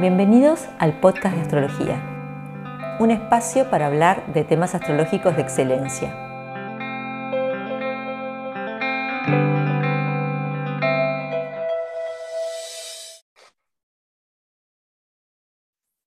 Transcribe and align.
Bienvenidos 0.00 0.66
al 0.80 0.98
podcast 0.98 1.36
de 1.36 1.42
astrología, 1.42 2.96
un 2.98 3.12
espacio 3.12 3.70
para 3.70 3.86
hablar 3.86 4.34
de 4.34 4.42
temas 4.42 4.74
astrológicos 4.74 5.36
de 5.36 5.42
excelencia. 5.42 6.12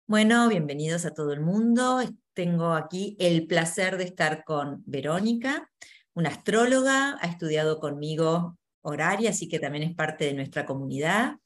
Bueno, 0.08 0.48
bienvenidos 0.48 1.06
a 1.06 1.14
todo 1.14 1.32
el 1.32 1.40
mundo. 1.40 2.00
Tengo 2.34 2.72
aquí 2.72 3.16
el 3.20 3.46
placer 3.46 3.98
de 3.98 4.04
estar 4.04 4.42
con 4.42 4.82
Verónica, 4.84 5.70
una 6.12 6.30
astróloga, 6.30 7.18
ha 7.20 7.26
estudiado 7.28 7.78
conmigo 7.78 8.58
horaria, 8.82 9.30
así 9.30 9.48
que 9.48 9.60
también 9.60 9.84
es 9.84 9.94
parte 9.94 10.24
de 10.24 10.34
nuestra 10.34 10.66
comunidad. 10.66 11.36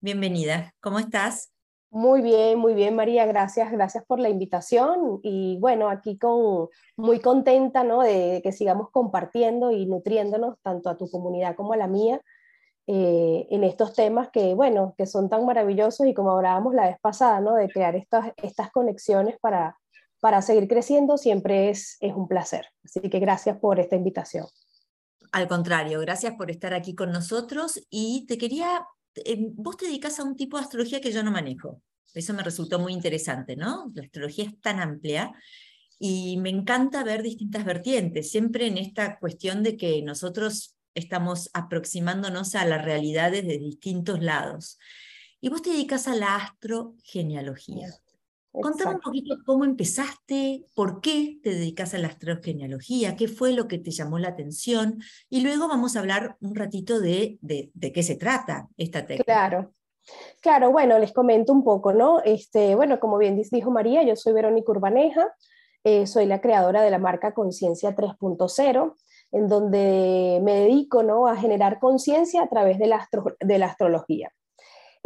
Bienvenida, 0.00 0.74
¿cómo 0.80 0.98
estás? 0.98 1.52
Muy 1.96 2.20
bien, 2.20 2.58
muy 2.58 2.74
bien, 2.74 2.94
María, 2.94 3.24
gracias, 3.24 3.72
gracias 3.72 4.04
por 4.04 4.20
la 4.20 4.28
invitación 4.28 5.18
y 5.22 5.56
bueno, 5.60 5.88
aquí 5.88 6.18
con 6.18 6.68
muy 6.94 7.20
contenta, 7.20 7.84
¿no? 7.84 8.02
De 8.02 8.42
que 8.44 8.52
sigamos 8.52 8.90
compartiendo 8.90 9.70
y 9.70 9.86
nutriéndonos 9.86 10.58
tanto 10.60 10.90
a 10.90 10.98
tu 10.98 11.08
comunidad 11.10 11.56
como 11.56 11.72
a 11.72 11.78
la 11.78 11.86
mía 11.86 12.20
eh, 12.86 13.46
en 13.48 13.64
estos 13.64 13.94
temas 13.94 14.28
que, 14.28 14.52
bueno, 14.52 14.94
que 14.98 15.06
son 15.06 15.30
tan 15.30 15.46
maravillosos 15.46 16.06
y 16.06 16.12
como 16.12 16.32
hablábamos 16.32 16.74
la 16.74 16.86
vez 16.86 16.98
pasada, 17.00 17.40
¿no? 17.40 17.54
De 17.54 17.70
crear 17.70 17.96
estas, 17.96 18.30
estas 18.42 18.70
conexiones 18.70 19.38
para, 19.40 19.78
para 20.20 20.42
seguir 20.42 20.68
creciendo 20.68 21.16
siempre 21.16 21.70
es, 21.70 21.96
es 22.00 22.14
un 22.14 22.28
placer. 22.28 22.66
Así 22.84 23.00
que 23.08 23.20
gracias 23.20 23.56
por 23.56 23.80
esta 23.80 23.96
invitación. 23.96 24.44
Al 25.32 25.48
contrario, 25.48 26.00
gracias 26.00 26.34
por 26.34 26.50
estar 26.50 26.74
aquí 26.74 26.94
con 26.94 27.10
nosotros 27.10 27.86
y 27.88 28.26
te 28.26 28.36
quería 28.36 28.86
vos 29.54 29.76
te 29.76 29.86
dedicas 29.86 30.18
a 30.18 30.24
un 30.24 30.36
tipo 30.36 30.56
de 30.56 30.64
astrología 30.64 31.00
que 31.00 31.12
yo 31.12 31.22
no 31.22 31.30
manejo. 31.30 31.82
Eso 32.14 32.32
me 32.34 32.42
resultó 32.42 32.78
muy 32.78 32.92
interesante, 32.92 33.56
¿no? 33.56 33.92
La 33.94 34.02
astrología 34.02 34.44
es 34.44 34.60
tan 34.60 34.80
amplia 34.80 35.32
y 35.98 36.36
me 36.38 36.50
encanta 36.50 37.04
ver 37.04 37.22
distintas 37.22 37.64
vertientes, 37.64 38.30
siempre 38.30 38.66
en 38.66 38.78
esta 38.78 39.18
cuestión 39.18 39.62
de 39.62 39.76
que 39.76 40.02
nosotros 40.02 40.76
estamos 40.94 41.50
aproximándonos 41.52 42.54
a 42.54 42.64
las 42.64 42.84
realidades 42.84 43.46
de 43.46 43.58
distintos 43.58 44.22
lados. 44.22 44.78
Y 45.40 45.48
vos 45.50 45.62
te 45.62 45.70
dedicas 45.70 46.08
a 46.08 46.14
la 46.14 46.36
astrogenealogía. 46.36 47.88
Contame 48.60 48.94
un 48.94 49.00
poquito 49.00 49.36
cómo 49.44 49.64
empezaste, 49.64 50.64
por 50.74 51.00
qué 51.00 51.38
te 51.42 51.50
dedicas 51.50 51.94
a 51.94 51.98
la 51.98 52.08
astrogenealogía, 52.08 53.16
qué 53.16 53.28
fue 53.28 53.52
lo 53.52 53.68
que 53.68 53.78
te 53.78 53.90
llamó 53.90 54.18
la 54.18 54.28
atención 54.28 55.00
y 55.28 55.40
luego 55.42 55.68
vamos 55.68 55.96
a 55.96 56.00
hablar 56.00 56.36
un 56.40 56.54
ratito 56.54 57.00
de, 57.00 57.38
de, 57.42 57.92
qué 57.92 58.02
se 58.02 58.16
trata 58.16 58.68
esta 58.76 59.06
técnica. 59.06 59.24
Claro. 59.24 59.72
Claro, 60.40 60.70
bueno, 60.70 60.98
les 61.00 61.12
comento 61.12 61.52
un 61.52 61.64
poco, 61.64 61.92
¿no? 61.92 62.20
Este, 62.24 62.76
bueno, 62.76 63.00
como 63.00 63.18
bien 63.18 63.42
dijo 63.50 63.72
María, 63.72 64.04
yo 64.04 64.14
soy 64.14 64.32
Verónica 64.32 64.70
Urbaneja, 64.70 65.34
eh, 65.82 66.06
soy 66.06 66.26
la 66.26 66.40
creadora 66.40 66.82
de 66.82 66.92
la 66.92 66.98
marca 66.98 67.34
Conciencia 67.34 67.96
3.0, 67.96 68.94
en 69.32 69.48
donde 69.48 70.40
me 70.44 70.54
dedico, 70.60 71.02
¿no? 71.02 71.26
A 71.26 71.36
generar 71.36 71.80
conciencia 71.80 72.42
a 72.42 72.48
través 72.48 72.78
de 72.78 72.86
la, 72.86 73.08
de 73.40 73.58
la 73.58 73.66
astrología. 73.66 74.32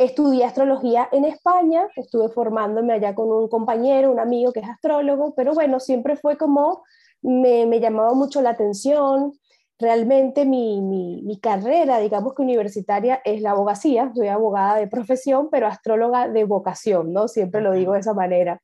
Estudié 0.01 0.47
astrología 0.47 1.11
en 1.13 1.27
España, 1.27 1.87
estuve 1.95 2.31
formándome 2.31 2.95
allá 2.95 3.15
con 3.15 3.31
un 3.31 3.49
compañero, 3.49 4.11
un 4.11 4.19
amigo 4.19 4.51
que 4.51 4.61
es 4.61 4.67
astrólogo, 4.67 5.35
pero 5.35 5.53
bueno, 5.53 5.79
siempre 5.79 6.17
fue 6.17 6.39
como, 6.39 6.83
me, 7.21 7.67
me 7.67 7.81
llamaba 7.81 8.15
mucho 8.15 8.41
la 8.41 8.49
atención. 8.49 9.35
Realmente 9.79 10.47
mi, 10.47 10.81
mi, 10.81 11.21
mi, 11.21 11.39
carrera, 11.39 11.99
digamos 11.99 12.33
que 12.33 12.41
universitaria, 12.41 13.21
es 13.27 13.43
la 13.43 13.51
abogacía. 13.51 14.11
Soy 14.15 14.29
abogada 14.29 14.77
de 14.77 14.87
profesión, 14.89 15.51
pero 15.51 15.67
astróloga 15.67 16.29
de 16.29 16.45
vocación, 16.45 17.13
¿no? 17.13 17.29
Siempre 17.29 17.61
lo 17.61 17.73
digo 17.73 17.93
de 17.93 18.01
esa 18.01 18.15
manera. 18.15 18.63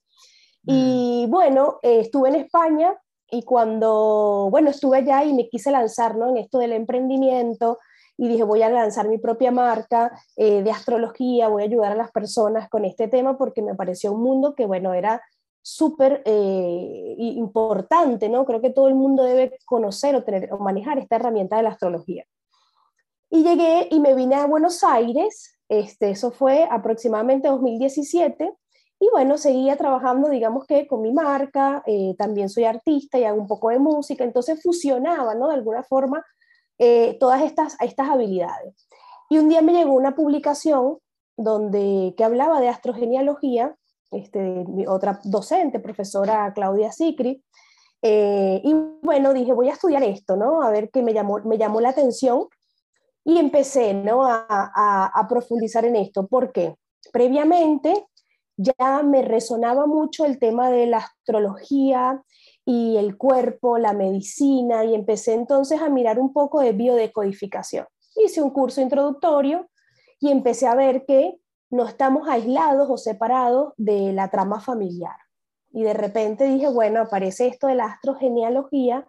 Mm. 0.62 0.72
Y 0.72 1.26
bueno, 1.28 1.80
eh, 1.82 2.00
estuve 2.00 2.30
en 2.30 2.36
España 2.36 2.94
y 3.30 3.42
cuando, 3.42 4.48
bueno, 4.50 4.70
estuve 4.70 4.96
allá 4.96 5.22
y 5.22 5.34
me 5.34 5.50
quise 5.50 5.70
lanzar, 5.70 6.16
¿no? 6.16 6.30
En 6.30 6.38
esto 6.38 6.56
del 6.56 6.72
emprendimiento, 6.72 7.76
y 8.18 8.28
dije, 8.28 8.44
voy 8.44 8.62
a 8.62 8.70
lanzar 8.70 9.08
mi 9.08 9.18
propia 9.18 9.50
marca 9.50 10.18
eh, 10.36 10.62
de 10.62 10.70
astrología, 10.70 11.48
voy 11.48 11.62
a 11.62 11.66
ayudar 11.66 11.92
a 11.92 11.96
las 11.96 12.10
personas 12.10 12.68
con 12.68 12.84
este 12.84 13.08
tema 13.08 13.36
porque 13.36 13.62
me 13.62 13.74
pareció 13.74 14.12
un 14.12 14.22
mundo 14.22 14.54
que, 14.54 14.66
bueno, 14.66 14.94
era 14.94 15.22
súper 15.60 16.22
eh, 16.24 17.14
importante, 17.18 18.28
¿no? 18.28 18.44
Creo 18.46 18.60
que 18.60 18.70
todo 18.70 18.88
el 18.88 18.94
mundo 18.94 19.24
debe 19.24 19.58
conocer 19.64 20.14
o, 20.14 20.22
tener, 20.22 20.52
o 20.52 20.58
manejar 20.58 20.98
esta 20.98 21.16
herramienta 21.16 21.56
de 21.56 21.64
la 21.64 21.70
astrología. 21.70 22.24
Y 23.28 23.42
llegué 23.42 23.88
y 23.90 24.00
me 24.00 24.14
vine 24.14 24.36
a 24.36 24.46
Buenos 24.46 24.84
Aires, 24.84 25.58
este, 25.68 26.10
eso 26.10 26.30
fue 26.30 26.68
aproximadamente 26.70 27.48
2017, 27.48 28.54
y 28.98 29.08
bueno, 29.10 29.36
seguía 29.36 29.76
trabajando, 29.76 30.30
digamos 30.30 30.66
que 30.66 30.86
con 30.86 31.02
mi 31.02 31.12
marca, 31.12 31.82
eh, 31.86 32.14
también 32.16 32.48
soy 32.48 32.64
artista 32.64 33.18
y 33.18 33.24
hago 33.24 33.40
un 33.40 33.46
poco 33.46 33.68
de 33.68 33.78
música, 33.78 34.24
entonces 34.24 34.62
fusionaba, 34.62 35.34
¿no? 35.34 35.48
De 35.48 35.54
alguna 35.54 35.82
forma 35.82 36.24
eh, 36.78 37.16
todas 37.18 37.42
estas, 37.42 37.76
estas 37.80 38.08
habilidades. 38.08 38.86
Y 39.28 39.38
un 39.38 39.48
día 39.48 39.62
me 39.62 39.72
llegó 39.72 39.92
una 39.94 40.14
publicación 40.14 40.98
donde, 41.36 42.14
que 42.16 42.24
hablaba 42.24 42.60
de 42.60 42.68
astrogenealogía, 42.68 43.76
este, 44.10 44.40
mi 44.68 44.86
otra 44.86 45.20
docente, 45.24 45.80
profesora 45.80 46.52
Claudia 46.54 46.92
Sicri, 46.92 47.42
eh, 48.02 48.60
y 48.62 48.74
bueno, 49.02 49.32
dije, 49.32 49.52
voy 49.52 49.68
a 49.68 49.72
estudiar 49.72 50.02
esto, 50.02 50.36
¿no? 50.36 50.62
A 50.62 50.70
ver 50.70 50.90
qué 50.90 51.02
me 51.02 51.12
llamó, 51.12 51.38
me 51.44 51.58
llamó 51.58 51.80
la 51.80 51.88
atención 51.88 52.46
y 53.24 53.38
empecé, 53.38 53.94
¿no? 53.94 54.24
A, 54.24 55.26
profundizar 55.28 55.84
en 55.84 55.96
esto. 55.96 56.26
porque 56.26 56.76
Previamente 57.12 58.06
ya 58.56 59.02
me 59.02 59.22
resonaba 59.22 59.86
mucho 59.86 60.24
el 60.24 60.38
tema 60.38 60.70
de 60.70 60.86
la 60.86 60.98
astrología 60.98 62.22
y 62.68 62.96
el 62.96 63.16
cuerpo, 63.16 63.78
la 63.78 63.92
medicina, 63.92 64.84
y 64.84 64.94
empecé 64.94 65.34
entonces 65.34 65.80
a 65.80 65.88
mirar 65.88 66.18
un 66.18 66.32
poco 66.32 66.60
de 66.60 66.72
biodecodificación. 66.72 67.86
Hice 68.16 68.42
un 68.42 68.50
curso 68.50 68.80
introductorio 68.80 69.68
y 70.18 70.32
empecé 70.32 70.66
a 70.66 70.74
ver 70.74 71.04
que 71.06 71.38
no 71.70 71.86
estamos 71.86 72.28
aislados 72.28 72.90
o 72.90 72.96
separados 72.96 73.72
de 73.76 74.12
la 74.12 74.30
trama 74.30 74.60
familiar. 74.60 75.14
Y 75.70 75.84
de 75.84 75.94
repente 75.94 76.44
dije, 76.44 76.68
bueno, 76.68 77.00
aparece 77.00 77.46
esto 77.46 77.68
de 77.68 77.76
la 77.76 77.84
astrogenealogía 77.84 79.06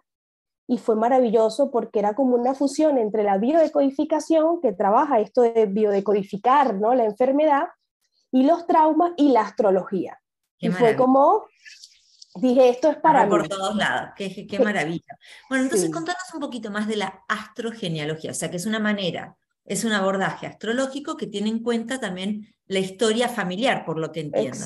y 0.68 0.78
fue 0.78 0.94
maravilloso 0.94 1.72
porque 1.72 1.98
era 1.98 2.14
como 2.14 2.36
una 2.36 2.54
fusión 2.54 2.96
entre 2.96 3.24
la 3.24 3.38
biodecodificación, 3.38 4.60
que 4.60 4.72
trabaja 4.72 5.18
esto 5.18 5.42
de 5.42 5.66
biodecodificar 5.66 6.74
¿no? 6.76 6.94
la 6.94 7.06
enfermedad, 7.06 7.68
y 8.30 8.44
los 8.44 8.66
traumas 8.66 9.12
y 9.16 9.30
la 9.30 9.40
astrología. 9.40 10.20
y 10.58 10.68
fue 10.68 10.94
como 10.94 11.44
dije, 12.40 12.68
esto 12.68 12.90
es 12.90 12.96
para 12.96 13.28
Por 13.28 13.48
todos 13.48 13.76
lados, 13.76 14.10
qué, 14.16 14.46
qué 14.46 14.58
maravilla. 14.58 15.18
Bueno, 15.48 15.64
entonces 15.64 15.90
contanos 15.90 16.22
un 16.34 16.40
poquito 16.40 16.70
más 16.70 16.86
de 16.86 16.96
la 16.96 17.24
astrogenealogía, 17.28 18.30
o 18.30 18.34
sea, 18.34 18.50
que 18.50 18.56
es 18.56 18.66
una 18.66 18.78
manera, 18.78 19.36
es 19.64 19.84
un 19.84 19.92
abordaje 19.92 20.46
astrológico 20.46 21.16
que 21.16 21.26
tiene 21.26 21.50
en 21.50 21.62
cuenta 21.62 22.00
también 22.00 22.54
la 22.66 22.78
historia 22.78 23.28
familiar, 23.28 23.84
por 23.84 23.98
lo 23.98 24.12
que 24.12 24.20
entiendo. 24.20 24.58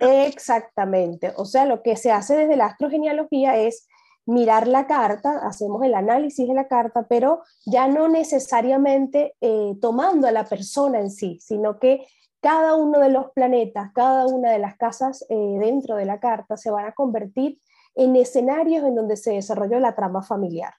exactamente, 0.00 1.32
o 1.36 1.44
sea, 1.44 1.64
lo 1.64 1.82
que 1.82 1.96
se 1.96 2.12
hace 2.12 2.36
desde 2.36 2.56
la 2.56 2.66
astrogenealogía 2.66 3.56
es 3.56 3.88
mirar 4.26 4.66
la 4.66 4.86
carta, 4.86 5.46
hacemos 5.46 5.82
el 5.84 5.94
análisis 5.94 6.46
de 6.46 6.54
la 6.54 6.66
carta, 6.66 7.06
pero 7.08 7.42
ya 7.64 7.86
no 7.86 8.08
necesariamente 8.08 9.34
eh, 9.40 9.74
tomando 9.80 10.26
a 10.26 10.32
la 10.32 10.44
persona 10.44 11.00
en 11.00 11.10
sí, 11.10 11.38
sino 11.40 11.78
que 11.78 12.06
cada 12.40 12.74
uno 12.74 13.00
de 13.00 13.08
los 13.08 13.30
planetas, 13.32 13.92
cada 13.92 14.26
una 14.26 14.50
de 14.50 14.58
las 14.58 14.76
casas 14.76 15.24
eh, 15.28 15.56
dentro 15.58 15.96
de 15.96 16.04
la 16.04 16.20
carta 16.20 16.56
se 16.56 16.70
van 16.70 16.86
a 16.86 16.92
convertir 16.92 17.60
en 17.94 18.14
escenarios 18.16 18.84
en 18.84 18.94
donde 18.94 19.16
se 19.16 19.32
desarrolló 19.32 19.80
la 19.80 19.94
trama 19.94 20.22
familiar. 20.22 20.74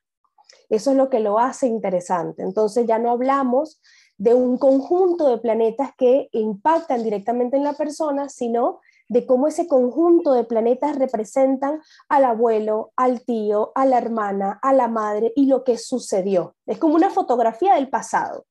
Eso 0.69 0.91
es 0.91 0.97
lo 0.97 1.09
que 1.09 1.19
lo 1.19 1.39
hace 1.39 1.67
interesante. 1.67 2.43
Entonces 2.43 2.85
ya 2.85 2.99
no 2.99 3.11
hablamos 3.11 3.81
de 4.17 4.33
un 4.33 4.57
conjunto 4.57 5.29
de 5.29 5.37
planetas 5.37 5.91
que 5.97 6.29
impactan 6.31 7.03
directamente 7.03 7.57
en 7.57 7.63
la 7.63 7.73
persona, 7.73 8.29
sino 8.29 8.79
de 9.09 9.25
cómo 9.25 9.47
ese 9.47 9.67
conjunto 9.67 10.33
de 10.33 10.43
planetas 10.43 10.97
representan 10.97 11.81
al 12.09 12.25
abuelo, 12.25 12.91
al 12.95 13.21
tío, 13.21 13.71
a 13.75 13.85
la 13.85 13.97
hermana, 13.97 14.59
a 14.61 14.73
la 14.73 14.87
madre 14.87 15.31
y 15.35 15.45
lo 15.45 15.63
que 15.63 15.77
sucedió. 15.77 16.55
Es 16.65 16.77
como 16.77 16.95
una 16.95 17.09
fotografía 17.09 17.75
del 17.75 17.89
pasado, 17.89 18.45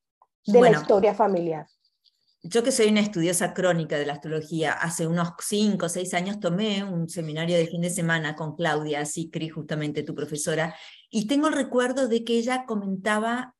de 0.46 0.60
la 0.60 0.70
historia 0.70 1.14
familiar 1.14 1.66
yo 2.48 2.62
que 2.62 2.72
soy 2.72 2.88
una 2.88 3.00
estudiosa 3.00 3.54
crónica 3.54 3.98
de 3.98 4.06
la 4.06 4.14
astrología, 4.14 4.72
hace 4.72 5.06
unos 5.06 5.30
cinco 5.40 5.86
o 5.86 5.88
seis 5.88 6.14
años 6.14 6.40
tomé 6.40 6.84
un 6.84 7.08
seminario 7.08 7.56
de 7.56 7.66
fin 7.66 7.80
de 7.80 7.90
semana 7.90 8.34
con 8.34 8.54
Claudia 8.54 9.04
Sicri, 9.04 9.48
justamente 9.48 10.02
tu 10.02 10.14
profesora, 10.14 10.74
y 11.10 11.26
tengo 11.26 11.48
el 11.48 11.54
recuerdo 11.54 12.08
de 12.08 12.24
que 12.24 12.34
ella 12.34 12.64
comentaba, 12.66 13.54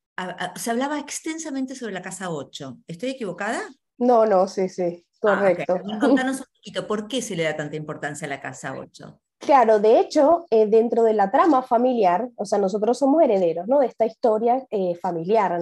se 0.57 0.71
hablaba 0.71 0.99
extensamente 0.99 1.75
sobre 1.75 1.93
la 1.93 2.03
casa 2.03 2.31
8. 2.31 2.79
¿Estoy 2.87 3.11
equivocada? 3.11 3.63
No, 3.99 4.27
no, 4.27 4.47
sí, 4.47 4.69
sí, 4.69 5.05
ah, 5.23 5.37
correcto. 5.37 5.79
Contanos 6.01 6.41
un 6.41 6.47
poquito, 6.57 6.87
¿por 6.87 7.09
qué 7.09 7.23
se 7.23 7.37
le 7.37 7.45
da 7.45 7.57
tanta 7.57 7.77
importancia 7.77 8.27
a 8.27 8.31
la 8.31 8.41
casa 8.41 8.75
8? 8.75 9.21
Claro, 9.39 9.79
de 9.79 10.01
hecho, 10.01 10.47
eh, 10.51 10.67
dentro 10.67 11.03
de 11.03 11.13
la 11.13 11.31
trama 11.31 11.63
familiar, 11.63 12.29
o 12.37 12.47
sea, 12.47 12.59
nosotros 12.59 12.99
somos 12.99 13.23
herederos 13.23 13.69
¿no? 13.69 13.81
de 13.81 13.87
esta 13.87 14.07
historia 14.07 14.67
eh, 14.71 14.95
familiar. 14.97 15.61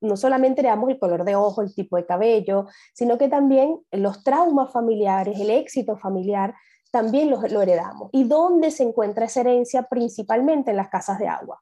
No, 0.00 0.16
solamente 0.16 0.60
heredamos 0.60 0.90
el 0.90 0.98
color 0.98 1.24
de 1.24 1.34
ojo, 1.34 1.60
el 1.60 1.74
tipo 1.74 1.96
de 1.96 2.06
cabello, 2.06 2.66
sino 2.94 3.18
que 3.18 3.28
también 3.28 3.80
los 3.90 4.22
traumas 4.22 4.70
familiares, 4.70 5.38
el 5.40 5.50
éxito 5.50 5.96
familiar, 5.96 6.54
también 6.92 7.28
lo, 7.28 7.40
lo 7.40 7.62
heredamos. 7.62 8.10
¿Y 8.12 8.24
dónde 8.24 8.70
se 8.70 8.84
encuentra 8.84 9.26
esa 9.26 9.40
herencia? 9.40 9.82
Principalmente 9.82 10.70
en 10.70 10.76
las 10.76 10.88
casas 10.88 11.18
de 11.18 11.28
agua. 11.28 11.60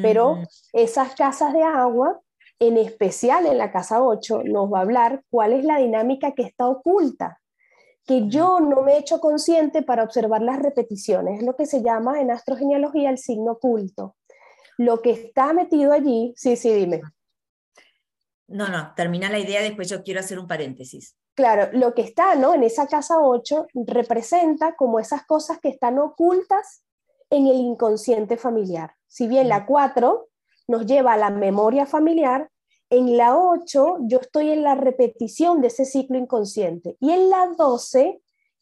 Pero 0.00 0.36
mm. 0.36 0.44
esas 0.72 1.14
casas 1.14 1.52
de 1.52 1.62
agua, 1.62 2.18
en 2.58 2.78
especial 2.78 3.44
en 3.44 3.58
la 3.58 3.70
casa 3.70 4.02
8, 4.02 4.44
nos 4.44 4.72
va 4.72 4.78
a 4.78 4.82
hablar 4.82 5.22
cuál 5.28 5.52
es 5.52 5.64
la 5.64 5.76
dinámica 5.78 6.32
que 6.32 6.42
está 6.42 6.66
oculta 6.68 7.38
que 8.08 8.26
yo 8.26 8.58
no 8.58 8.80
me 8.80 8.94
he 8.94 8.98
hecho 9.00 9.20
consciente 9.20 9.82
para 9.82 10.02
observar 10.02 10.40
las 10.40 10.58
repeticiones. 10.58 11.40
Es 11.40 11.46
lo 11.46 11.54
que 11.54 11.66
se 11.66 11.82
llama 11.82 12.22
en 12.22 12.30
astrogenealogía 12.30 13.10
el 13.10 13.18
signo 13.18 13.52
oculto. 13.52 14.16
Lo 14.78 15.02
que 15.02 15.10
está 15.10 15.52
metido 15.52 15.92
allí, 15.92 16.32
sí, 16.34 16.56
sí, 16.56 16.72
dime. 16.72 17.02
No, 18.46 18.66
no, 18.68 18.94
termina 18.96 19.28
la 19.28 19.38
idea, 19.38 19.60
después 19.60 19.90
yo 19.90 20.02
quiero 20.02 20.20
hacer 20.20 20.38
un 20.38 20.46
paréntesis. 20.46 21.18
Claro, 21.34 21.68
lo 21.74 21.92
que 21.92 22.00
está 22.00 22.34
¿no? 22.34 22.54
en 22.54 22.62
esa 22.62 22.86
casa 22.86 23.20
8 23.20 23.66
representa 23.86 24.74
como 24.74 24.98
esas 24.98 25.26
cosas 25.26 25.58
que 25.60 25.68
están 25.68 25.98
ocultas 25.98 26.82
en 27.28 27.46
el 27.46 27.56
inconsciente 27.56 28.38
familiar. 28.38 28.94
Si 29.06 29.28
bien 29.28 29.50
la 29.50 29.66
4 29.66 30.28
nos 30.66 30.86
lleva 30.86 31.12
a 31.12 31.18
la 31.18 31.28
memoria 31.28 31.84
familiar, 31.84 32.48
en 32.90 33.16
la 33.16 33.36
8 33.36 33.98
yo 34.02 34.18
estoy 34.20 34.50
en 34.50 34.62
la 34.62 34.74
repetición 34.74 35.60
de 35.60 35.68
ese 35.68 35.84
ciclo 35.84 36.18
inconsciente 36.18 36.96
y 37.00 37.10
en 37.10 37.30
la 37.30 37.48
12 37.56 38.20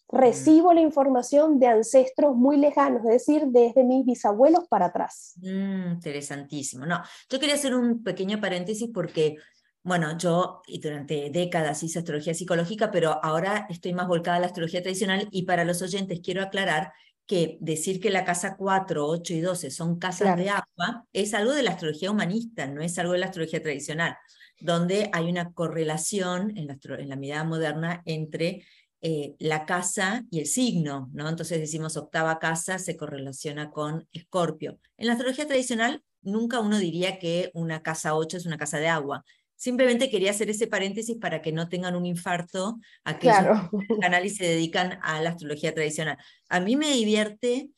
recibo 0.08 0.72
la 0.72 0.80
información 0.80 1.58
de 1.58 1.66
ancestros 1.66 2.36
muy 2.36 2.56
lejanos, 2.56 3.02
es 3.04 3.26
decir, 3.26 3.46
desde 3.46 3.82
mis 3.82 4.04
bisabuelos 4.04 4.68
para 4.68 4.86
atrás. 4.86 5.34
Mm, 5.36 5.92
interesantísimo. 5.92 6.86
No, 6.86 7.02
yo 7.28 7.40
quería 7.40 7.56
hacer 7.56 7.74
un 7.74 8.02
pequeño 8.02 8.40
paréntesis 8.40 8.88
porque, 8.92 9.36
bueno, 9.82 10.16
yo 10.16 10.62
y 10.66 10.78
durante 10.78 11.30
décadas 11.30 11.82
hice 11.82 11.98
astrología 11.98 12.34
psicológica, 12.34 12.90
pero 12.90 13.18
ahora 13.24 13.66
estoy 13.68 13.94
más 13.94 14.06
volcada 14.06 14.36
a 14.36 14.40
la 14.40 14.46
astrología 14.46 14.82
tradicional 14.82 15.28
y 15.32 15.42
para 15.42 15.64
los 15.64 15.82
oyentes 15.82 16.20
quiero 16.22 16.42
aclarar 16.42 16.92
que 17.26 17.58
decir 17.60 18.00
que 18.00 18.10
la 18.10 18.24
casa 18.24 18.56
4, 18.56 19.06
8 19.06 19.34
y 19.34 19.40
12 19.40 19.70
son 19.70 19.98
casas 19.98 20.36
de 20.36 20.50
agua 20.50 21.06
es 21.12 21.34
algo 21.34 21.52
de 21.52 21.62
la 21.62 21.72
astrología 21.72 22.10
humanista, 22.10 22.66
no 22.66 22.82
es 22.82 22.98
algo 22.98 23.12
de 23.12 23.18
la 23.18 23.26
astrología 23.26 23.62
tradicional, 23.62 24.16
donde 24.60 25.10
hay 25.12 25.28
una 25.28 25.52
correlación 25.52 26.56
en 26.56 26.68
la, 26.68 26.78
en 26.98 27.08
la 27.08 27.16
mirada 27.16 27.44
moderna 27.44 28.02
entre 28.04 28.64
eh, 29.02 29.36
la 29.38 29.66
casa 29.66 30.24
y 30.30 30.40
el 30.40 30.46
signo, 30.46 31.10
¿no? 31.12 31.28
Entonces 31.28 31.60
decimos 31.60 31.96
octava 31.96 32.38
casa 32.38 32.78
se 32.78 32.96
correlaciona 32.96 33.70
con 33.70 34.08
Escorpio. 34.12 34.78
En 34.96 35.06
la 35.06 35.12
astrología 35.12 35.46
tradicional 35.46 36.02
nunca 36.22 36.60
uno 36.60 36.78
diría 36.78 37.18
que 37.18 37.50
una 37.54 37.82
casa 37.82 38.16
8 38.16 38.38
es 38.38 38.46
una 38.46 38.56
casa 38.56 38.78
de 38.78 38.88
agua. 38.88 39.24
Simplemente 39.56 40.10
quería 40.10 40.30
hacer 40.30 40.50
ese 40.50 40.66
paréntesis 40.66 41.16
para 41.16 41.40
que 41.40 41.50
no 41.50 41.68
tengan 41.68 41.96
un 41.96 42.04
infarto 42.06 42.78
a 43.04 43.18
que 43.18 43.28
claro. 43.28 43.70
canales 44.00 44.36
se 44.36 44.44
dedican 44.44 44.98
a 45.02 45.20
la 45.22 45.30
astrología 45.30 45.74
tradicional. 45.74 46.18
A 46.48 46.60
mí 46.60 46.76
me 46.76 46.90
divierte 46.92 47.70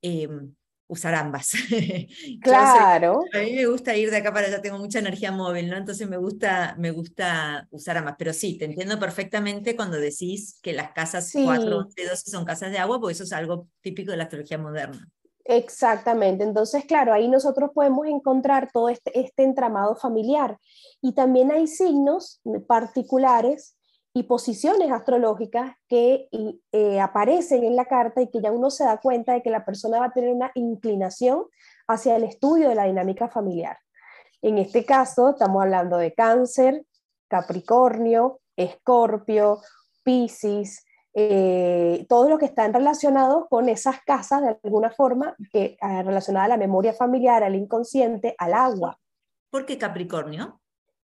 em, 0.00 0.54
usar 0.86 1.14
ambas. 1.14 1.52
Claro. 2.40 3.20
a 3.34 3.38
mí 3.38 3.52
me 3.52 3.66
gusta 3.66 3.96
ir 3.96 4.10
de 4.10 4.18
acá 4.18 4.32
para 4.32 4.46
allá, 4.46 4.62
tengo 4.62 4.78
mucha 4.78 5.00
energía 5.00 5.32
móvil, 5.32 5.68
¿no? 5.68 5.76
Entonces 5.76 6.08
me 6.08 6.16
gusta, 6.16 6.76
me 6.78 6.90
gusta 6.90 7.66
usar 7.70 7.98
ambas. 7.98 8.14
Pero 8.18 8.32
sí, 8.32 8.56
te 8.56 8.64
entiendo 8.64 8.98
perfectamente 8.98 9.76
cuando 9.76 9.98
decís 9.98 10.58
que 10.62 10.72
las 10.72 10.92
casas 10.92 11.30
4, 11.32 11.88
12 11.94 12.16
son 12.30 12.44
casas 12.44 12.70
de 12.70 12.78
agua, 12.78 13.00
porque 13.00 13.12
eso 13.12 13.24
es 13.24 13.32
algo 13.32 13.68
típico 13.80 14.12
de 14.12 14.16
la 14.16 14.24
astrología 14.24 14.58
moderna. 14.58 15.08
Exactamente, 15.50 16.44
entonces 16.44 16.84
claro, 16.84 17.14
ahí 17.14 17.26
nosotros 17.26 17.70
podemos 17.72 18.06
encontrar 18.06 18.70
todo 18.70 18.90
este, 18.90 19.18
este 19.18 19.44
entramado 19.44 19.96
familiar 19.96 20.58
y 21.00 21.14
también 21.14 21.50
hay 21.50 21.66
signos 21.66 22.42
particulares 22.66 23.74
y 24.12 24.24
posiciones 24.24 24.92
astrológicas 24.92 25.74
que 25.88 26.28
eh, 26.72 27.00
aparecen 27.00 27.64
en 27.64 27.76
la 27.76 27.86
carta 27.86 28.20
y 28.20 28.28
que 28.28 28.42
ya 28.42 28.52
uno 28.52 28.68
se 28.70 28.84
da 28.84 28.98
cuenta 28.98 29.32
de 29.32 29.42
que 29.42 29.48
la 29.48 29.64
persona 29.64 30.00
va 30.00 30.06
a 30.06 30.12
tener 30.12 30.34
una 30.34 30.50
inclinación 30.54 31.46
hacia 31.86 32.16
el 32.16 32.24
estudio 32.24 32.68
de 32.68 32.74
la 32.74 32.84
dinámica 32.84 33.28
familiar. 33.28 33.78
En 34.42 34.58
este 34.58 34.84
caso 34.84 35.30
estamos 35.30 35.62
hablando 35.62 35.96
de 35.96 36.12
cáncer, 36.12 36.84
capricornio, 37.26 38.40
escorpio, 38.54 39.62
piscis, 40.04 40.84
eh, 41.20 42.06
todo 42.08 42.28
lo 42.28 42.38
que 42.38 42.44
están 42.44 42.72
relacionados 42.72 43.46
con 43.50 43.68
esas 43.68 44.00
casas 44.06 44.40
de 44.40 44.56
alguna 44.62 44.90
forma, 44.90 45.34
que, 45.52 45.76
eh, 45.82 46.02
relacionada 46.04 46.44
a 46.44 46.48
la 46.50 46.56
memoria 46.56 46.92
familiar, 46.92 47.42
al 47.42 47.56
inconsciente, 47.56 48.36
al 48.38 48.54
agua. 48.54 48.96
¿Por 49.50 49.66
qué 49.66 49.76
Capricornio? 49.76 50.60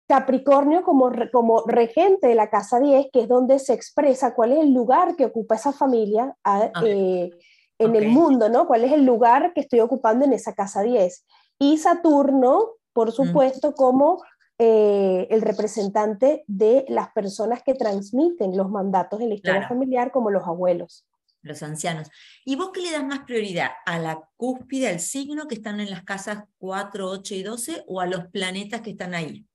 Capricornio 0.08 0.82
como, 0.82 1.12
como 1.30 1.62
regente 1.66 2.26
de 2.26 2.34
la 2.34 2.48
casa 2.48 2.80
10, 2.80 3.08
que 3.12 3.20
es 3.20 3.28
donde 3.28 3.58
se 3.58 3.74
expresa 3.74 4.34
cuál 4.34 4.52
es 4.52 4.60
el 4.60 4.72
lugar 4.72 5.14
que 5.14 5.26
ocupa 5.26 5.56
esa 5.56 5.74
familia 5.74 6.34
ah, 6.42 6.70
eh, 6.86 7.28
en 7.76 7.94
el 7.94 8.08
mundo, 8.08 8.48
¿no? 8.48 8.66
¿Cuál 8.66 8.84
es 8.84 8.92
el 8.92 9.04
lugar 9.04 9.52
que 9.52 9.60
estoy 9.60 9.80
ocupando 9.80 10.24
en 10.24 10.32
esa 10.32 10.54
casa 10.54 10.80
10? 10.80 11.26
Y 11.58 11.76
Saturno, 11.76 12.76
por 12.94 13.12
supuesto, 13.12 13.74
como 13.74 14.22
eh, 14.58 15.28
el 15.30 15.40
representante 15.42 16.44
de 16.48 16.84
las 16.88 17.10
personas 17.10 17.62
que 17.62 17.74
transmiten 17.74 18.56
los 18.56 18.68
mandatos 18.70 19.20
en 19.20 19.28
la 19.28 19.36
historia 19.36 19.68
familiar, 19.68 20.10
como 20.10 20.30
los 20.30 20.46
abuelos. 20.46 21.06
Los 21.42 21.62
ancianos. 21.62 22.10
¿Y 22.44 22.56
vos 22.56 22.70
qué 22.74 22.80
le 22.80 22.90
das 22.90 23.04
más 23.04 23.20
prioridad? 23.20 23.70
¿A 23.86 23.98
la 23.98 24.28
cúspide, 24.36 24.88
al 24.88 24.98
signo 24.98 25.46
que 25.46 25.54
están 25.54 25.78
en 25.78 25.90
las 25.90 26.02
casas 26.02 26.44
4, 26.58 27.08
8 27.08 27.34
y 27.36 27.42
12 27.44 27.84
o 27.86 28.00
a 28.00 28.06
los 28.06 28.26
planetas 28.26 28.80
que 28.80 28.90
están 28.90 29.14
ahí? 29.14 29.46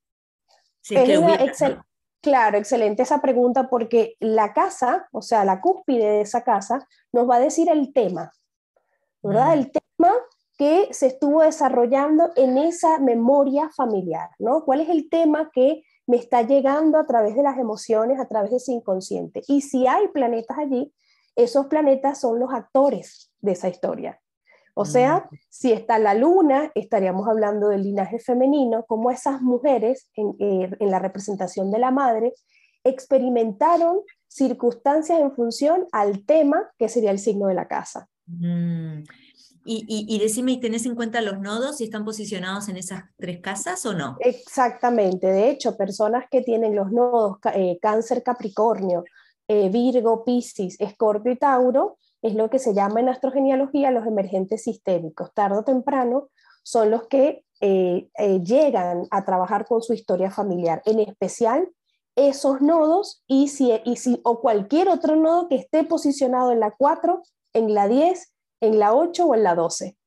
Claro, 2.23 2.57
excelente 2.57 3.03
esa 3.03 3.21
pregunta 3.21 3.69
porque 3.69 4.15
la 4.21 4.53
casa, 4.53 5.09
o 5.11 5.21
sea, 5.21 5.44
la 5.44 5.59
cúspide 5.59 6.06
de 6.06 6.21
esa 6.21 6.45
casa, 6.45 6.88
nos 7.11 7.29
va 7.29 7.35
a 7.35 7.39
decir 7.41 7.69
el 7.69 7.91
tema, 7.91 8.31
¿verdad? 9.21 9.56
El 9.56 9.69
tema 9.69 10.13
que 10.57 10.88
se 10.91 11.07
estuvo 11.07 11.41
desarrollando 11.41 12.31
en 12.35 12.57
esa 12.57 13.00
memoria 13.00 13.69
familiar, 13.75 14.29
¿no? 14.39 14.63
¿Cuál 14.63 14.81
es 14.81 14.89
el 14.89 15.09
tema 15.09 15.50
que 15.51 15.83
me 16.05 16.17
está 16.17 16.44
llegando 16.44 17.00
a 17.00 17.05
través 17.05 17.35
de 17.35 17.44
las 17.44 17.57
emociones, 17.57 18.19
a 18.19 18.27
través 18.27 18.51
de 18.51 18.57
ese 18.57 18.71
inconsciente? 18.71 19.41
Y 19.47 19.61
si 19.61 19.88
hay 19.88 20.07
planetas 20.09 20.57
allí, 20.57 20.94
esos 21.35 21.67
planetas 21.67 22.19
son 22.19 22.39
los 22.39 22.53
actores 22.53 23.31
de 23.41 23.53
esa 23.53 23.69
historia. 23.69 24.19
O 24.75 24.85
sea, 24.85 25.19
mm. 25.19 25.35
si 25.50 25.71
está 25.71 26.00
la 26.00 26.13
luna, 26.13 26.71
estaríamos 26.75 27.27
hablando 27.27 27.69
del 27.69 27.83
linaje 27.83 28.19
femenino, 28.19 28.85
como 28.85 29.11
esas 29.11 29.41
mujeres 29.41 30.09
en, 30.15 30.35
eh, 30.39 30.69
la 30.79 30.99
representación 30.99 31.71
de 31.71 31.79
la 31.79 31.91
madre 31.91 32.33
experimentaron 32.83 34.01
circunstancias 34.28 35.19
en 35.19 35.33
función 35.33 35.87
al 35.92 36.25
tema 36.25 36.71
que 36.78 36.89
sería 36.89 37.11
el 37.11 37.19
signo 37.19 37.47
de 37.47 37.54
la 37.54 37.68
casa. 37.68 38.09
Mm. 38.25 39.04
Y, 39.65 40.19
decime, 40.19 40.53
¿y 40.53 40.59
tenés 40.59 40.85
en 40.85 40.95
cuenta 40.95 41.21
los 41.21 41.39
nodos 41.39 41.77
si 41.77 41.85
están 41.85 42.03
posicionados 42.03 42.67
en 42.67 42.77
esas 42.77 43.03
tres 43.17 43.39
casas 43.39 43.85
o 43.85 43.93
no? 43.93 44.17
Exactamente, 44.19 45.27
de 45.27 45.49
hecho, 45.49 45.77
personas 45.77 46.25
que 46.29 46.41
tienen 46.41 46.75
los 46.75 46.91
nodos 46.91 47.37
eh, 47.53 47.79
cáncer, 47.81 48.23
capricornio, 48.23 49.05
eh, 49.47 49.69
Virgo, 49.69 50.25
Piscis, 50.25 50.79
Escorpio 50.79 51.31
y 51.31 51.37
Tauro, 51.37 51.97
es 52.21 52.35
lo 52.35 52.49
que 52.49 52.59
se 52.59 52.73
llama 52.73 52.99
en 52.99 53.09
astrogenealogía 53.09 53.91
los 53.91 54.05
emergentes 54.05 54.63
sistémicos. 54.63 55.33
Tardo 55.33 55.59
o 55.59 55.63
temprano 55.63 56.29
son 56.63 56.91
los 56.91 57.07
que 57.07 57.43
eh, 57.61 58.09
llegan 58.43 59.07
a 59.11 59.23
trabajar 59.23 59.65
con 59.65 59.81
su 59.81 59.93
historia 59.93 60.29
familiar, 60.29 60.81
en 60.85 60.99
especial 60.99 61.69
esos 62.15 62.61
nodos 62.61 63.23
y 63.27 63.47
si, 63.47 63.71
y 63.85 63.95
si, 63.95 64.19
o 64.23 64.39
cualquier 64.41 64.89
otro 64.89 65.15
nodo 65.15 65.47
que 65.47 65.55
esté 65.55 65.83
posicionado 65.83 66.51
en 66.51 66.59
la 66.59 66.71
4, 66.71 67.21
en 67.53 67.73
la 67.73 67.87
10 67.87 68.32
en 68.63 68.79
la 68.79 68.93
8 68.93 69.25
o 69.25 69.35
en 69.35 69.43
la 69.43 69.55
12. 69.55 69.97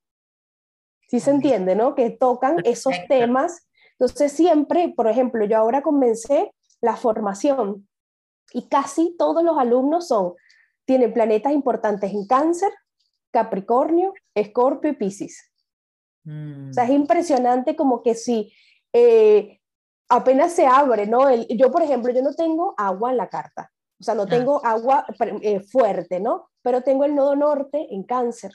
¿Sí 1.08 1.20
se 1.20 1.30
entiende, 1.30 1.76
no? 1.76 1.94
Que 1.94 2.10
tocan 2.10 2.56
esos 2.64 2.94
temas. 3.08 3.68
Entonces 3.98 4.32
siempre, 4.32 4.92
por 4.96 5.08
ejemplo, 5.08 5.44
yo 5.44 5.58
ahora 5.58 5.82
comencé 5.82 6.52
la 6.80 6.96
formación 6.96 7.86
y 8.52 8.68
casi 8.68 9.14
todos 9.18 9.44
los 9.44 9.58
alumnos 9.58 10.08
son, 10.08 10.34
tienen 10.84 11.12
planetas 11.12 11.52
importantes 11.52 12.12
en 12.12 12.26
cáncer, 12.26 12.72
Capricornio, 13.30 14.14
Escorpio 14.34 14.90
y 14.90 14.94
Piscis. 14.94 15.52
O 16.24 16.72
sea, 16.72 16.84
es 16.84 16.90
mm. 16.90 16.94
impresionante 16.94 17.76
como 17.76 18.02
que 18.02 18.14
si 18.14 18.52
eh, 18.92 19.60
apenas 20.08 20.52
se 20.52 20.66
abre, 20.66 21.06
¿no? 21.06 21.32
yo, 21.50 21.70
por 21.70 21.82
ejemplo, 21.82 22.12
yo 22.12 22.22
no 22.22 22.32
tengo 22.34 22.74
agua 22.76 23.10
en 23.10 23.16
la 23.16 23.28
carta, 23.28 23.70
o 23.98 24.04
sea, 24.04 24.14
no 24.14 24.22
ah. 24.22 24.26
tengo 24.26 24.64
agua 24.64 25.06
eh, 25.42 25.60
fuerte, 25.60 26.20
¿no? 26.20 26.48
pero 26.66 26.82
tengo 26.82 27.04
el 27.04 27.14
nodo 27.14 27.36
norte 27.36 27.86
en 27.94 28.02
cáncer. 28.02 28.50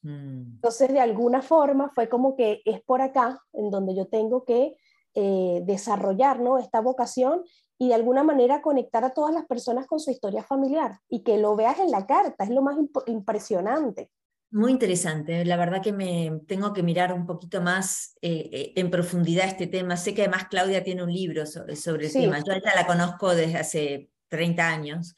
Mm. 0.00 0.54
Entonces, 0.54 0.90
de 0.90 1.00
alguna 1.00 1.42
forma, 1.42 1.92
fue 1.94 2.08
como 2.08 2.34
que 2.34 2.62
es 2.64 2.80
por 2.80 3.02
acá 3.02 3.42
en 3.52 3.70
donde 3.70 3.94
yo 3.94 4.06
tengo 4.06 4.46
que 4.46 4.74
eh, 5.14 5.60
desarrollar 5.66 6.40
¿no? 6.40 6.56
esta 6.56 6.80
vocación 6.80 7.44
y 7.76 7.88
de 7.88 7.94
alguna 7.94 8.22
manera 8.22 8.62
conectar 8.62 9.04
a 9.04 9.10
todas 9.10 9.34
las 9.34 9.44
personas 9.44 9.86
con 9.86 10.00
su 10.00 10.10
historia 10.10 10.42
familiar 10.42 10.98
y 11.10 11.22
que 11.22 11.36
lo 11.36 11.54
veas 11.54 11.78
en 11.78 11.90
la 11.90 12.06
carta, 12.06 12.44
es 12.44 12.48
lo 12.48 12.62
más 12.62 12.78
impresionante. 13.04 14.10
Muy 14.50 14.72
interesante, 14.72 15.44
la 15.44 15.58
verdad 15.58 15.82
que 15.82 15.92
me 15.92 16.40
tengo 16.48 16.72
que 16.72 16.82
mirar 16.82 17.12
un 17.12 17.26
poquito 17.26 17.60
más 17.60 18.16
eh, 18.22 18.48
eh, 18.50 18.72
en 18.76 18.90
profundidad 18.90 19.46
este 19.46 19.66
tema. 19.66 19.98
Sé 19.98 20.14
que 20.14 20.22
además 20.22 20.46
Claudia 20.48 20.82
tiene 20.82 21.02
un 21.02 21.12
libro 21.12 21.44
sobre, 21.44 21.74
el 21.74 22.12
tema, 22.12 22.38
yo 22.38 22.54
ya 22.54 22.74
la 22.74 22.86
conozco 22.86 23.34
desde 23.34 23.58
hace 23.58 24.11
30 24.32 24.66
años. 24.66 25.14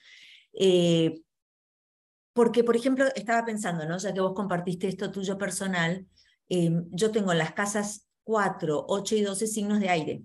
porque, 2.35 2.65
por 2.65 2.77
ejemplo, 2.77 3.07
estaba 3.15 3.45
pensando, 3.47 3.87
¿no? 3.87 3.97
ya 3.97 4.13
que 4.13 4.21
vos 4.21 4.35
compartiste 4.35 4.89
esto 4.89 5.11
tuyo 5.11 5.39
personal, 5.39 6.07
yo 6.49 7.11
tengo 7.11 7.33
en 7.33 7.39
las 7.39 7.53
casas 7.53 8.07
4, 8.25 8.87
8 8.89 9.17
y 9.17 9.23
12 9.23 9.47
signos 9.47 9.81
de 9.81 9.89
aire. 9.89 10.23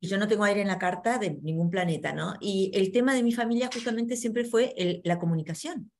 Y 0.00 0.08
yo 0.08 0.18
no 0.18 0.28
tengo 0.28 0.44
aire 0.44 0.60
en 0.60 0.68
la 0.68 0.78
carta 0.78 1.18
de 1.18 1.38
ningún 1.42 1.68
planeta, 1.70 2.12
¿no? 2.12 2.34
Y 2.40 2.70
el 2.74 2.92
tema 2.92 3.14
de 3.14 3.22
mi 3.22 3.32
familia 3.32 3.70
justamente 3.72 4.16
siempre 4.16 4.44
fue 4.44 4.74
la 5.04 5.18
comunicación. 5.18 5.90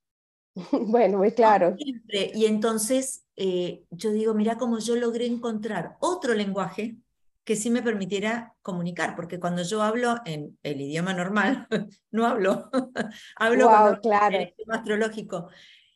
Bueno, 0.71 1.19
muy 1.19 1.31
claro. 1.33 1.75
Y 1.77 2.45
entonces 2.45 3.27
eh, 3.39 3.83
yo 3.91 4.11
digo, 4.11 4.33
mira 4.33 4.57
cómo 4.57 4.79
yo 4.79 4.95
logré 4.95 5.27
encontrar 5.27 5.95
otro 5.99 6.33
lenguaje 6.33 6.97
que 7.47 7.55
sí 7.55 7.69
me 7.69 7.81
permitiera 7.81 8.53
comunicar, 8.61 9.15
porque 9.15 9.39
cuando 9.39 9.63
yo 9.63 9.81
hablo 9.81 10.17
en 10.25 10.59
el 10.63 10.81
idioma 10.81 11.13
normal, 11.13 11.65
no 12.11 12.27
hablo, 12.27 12.69
hablo 13.37 13.69
wow, 13.69 14.01
claro. 14.01 14.35
en 14.35 14.41
el 14.41 14.53
tema 14.53 14.75
astrológico. 14.75 15.47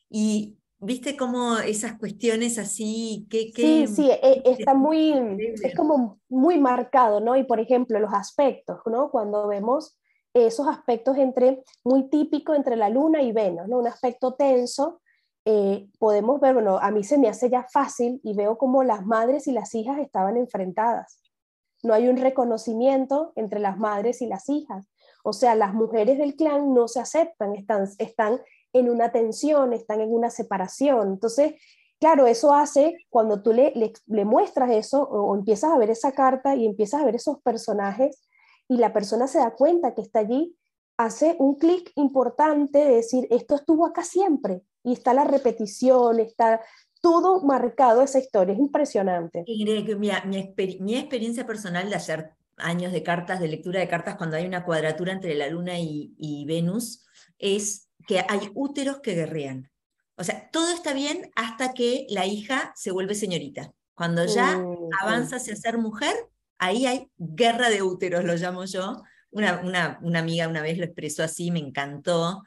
Y 0.08 0.56
¿Viste 0.84 1.16
cómo 1.16 1.58
esas 1.58 1.96
cuestiones 1.96 2.58
así? 2.58 3.24
Que, 3.30 3.52
sí, 3.54 3.86
sí, 3.86 4.10
e, 4.10 4.42
está 4.46 4.74
muy, 4.74 5.12
es 5.62 5.76
como 5.76 6.18
muy 6.28 6.58
marcado, 6.58 7.20
¿no? 7.20 7.36
Y 7.36 7.44
por 7.44 7.60
ejemplo, 7.60 8.00
los 8.00 8.12
aspectos, 8.12 8.80
¿no? 8.86 9.08
Cuando 9.12 9.46
vemos 9.46 9.96
esos 10.34 10.66
aspectos 10.66 11.16
entre, 11.18 11.62
muy 11.84 12.08
típico 12.08 12.52
entre 12.52 12.74
la 12.74 12.88
luna 12.88 13.22
y 13.22 13.30
Venus, 13.30 13.68
¿no? 13.68 13.78
Un 13.78 13.86
aspecto 13.86 14.34
tenso, 14.34 15.00
eh, 15.44 15.88
podemos 16.00 16.40
ver, 16.40 16.54
bueno, 16.54 16.78
a 16.78 16.90
mí 16.90 17.04
se 17.04 17.16
me 17.16 17.28
hace 17.28 17.48
ya 17.48 17.64
fácil 17.72 18.20
y 18.24 18.34
veo 18.34 18.58
como 18.58 18.82
las 18.82 19.06
madres 19.06 19.46
y 19.46 19.52
las 19.52 19.72
hijas 19.76 20.00
estaban 20.00 20.36
enfrentadas. 20.36 21.21
No 21.82 21.94
hay 21.94 22.08
un 22.08 22.16
reconocimiento 22.16 23.32
entre 23.36 23.60
las 23.60 23.78
madres 23.78 24.22
y 24.22 24.26
las 24.26 24.48
hijas. 24.48 24.86
O 25.24 25.32
sea, 25.32 25.54
las 25.54 25.74
mujeres 25.74 26.18
del 26.18 26.36
clan 26.36 26.74
no 26.74 26.88
se 26.88 27.00
aceptan, 27.00 27.54
están, 27.54 27.88
están 27.98 28.40
en 28.72 28.90
una 28.90 29.12
tensión, 29.12 29.72
están 29.72 30.00
en 30.00 30.12
una 30.12 30.30
separación. 30.30 31.12
Entonces, 31.12 31.54
claro, 32.00 32.26
eso 32.26 32.52
hace, 32.54 32.96
cuando 33.10 33.42
tú 33.42 33.52
le, 33.52 33.72
le, 34.06 34.24
muestras 34.24 34.70
eso 34.70 35.02
o, 35.02 35.34
empiezas 35.36 35.70
a 35.70 35.78
ver 35.78 35.90
esa 35.90 36.12
carta 36.12 36.56
y 36.56 36.66
empiezas 36.66 37.00
a 37.00 37.04
ver 37.04 37.16
esos 37.16 37.40
personajes 37.42 38.22
y 38.68 38.78
la 38.78 38.92
persona 38.92 39.26
se 39.26 39.38
da 39.38 39.54
cuenta 39.54 39.94
que 39.94 40.02
está 40.02 40.20
allí, 40.20 40.56
hace 40.96 41.36
un 41.38 41.56
clic 41.56 41.92
importante 41.96 42.78
de 42.78 42.96
decir, 42.96 43.26
esto 43.30 43.54
estuvo 43.54 43.86
acá 43.86 44.02
siempre 44.02 44.62
y 44.82 44.94
está 44.94 45.14
la 45.14 45.24
repetición, 45.24 46.20
está 46.20 46.60
todo 47.02 47.42
marcado 47.42 48.02
esa 48.02 48.20
historia, 48.20 48.54
es 48.54 48.60
impresionante. 48.60 49.44
Mira, 49.46 50.18
mi, 50.24 50.38
mi, 50.80 50.96
experiencia 50.96 51.44
personal 51.46 51.90
de 51.90 51.96
hacer 51.96 52.30
años 52.56 52.92
de 52.92 53.02
cartas, 53.02 53.40
de 53.40 53.48
lectura 53.48 53.80
de 53.80 53.88
cartas, 53.88 54.16
cuando 54.16 54.36
hay 54.36 54.46
una 54.46 54.64
cuadratura 54.64 55.12
entre 55.12 55.34
la 55.34 55.48
Luna 55.48 55.78
y, 55.78 56.14
y 56.16 56.46
Venus, 56.46 57.04
es 57.38 57.88
que 58.06 58.20
hay 58.20 58.50
úteros 58.54 59.00
que 59.00 59.14
guerrean. 59.14 59.70
O 60.16 60.24
sea, 60.24 60.48
todo 60.50 60.72
está 60.72 60.94
bien 60.94 61.30
hasta 61.34 61.74
que 61.74 62.06
la 62.08 62.24
hija 62.26 62.72
se 62.76 62.92
vuelve 62.92 63.14
señorita. 63.14 63.72
Cuando 63.94 64.24
ya 64.24 64.58
mm, 64.58 64.88
avanza 65.00 65.36
hacia 65.36 65.56
ser 65.56 65.78
mujer, 65.78 66.14
ahí 66.58 66.86
hay 66.86 67.10
guerra 67.18 67.68
de 67.70 67.82
úteros, 67.82 68.24
lo 68.24 68.36
llamo 68.36 68.64
yo. 68.64 69.02
Una, 69.30 69.60
una, 69.64 69.98
una, 70.02 70.18
amiga 70.20 70.46
una 70.46 70.62
vez 70.62 70.78
lo 70.78 70.84
expresó 70.84 71.24
así, 71.24 71.50
me 71.50 71.58
encantó. 71.58 72.44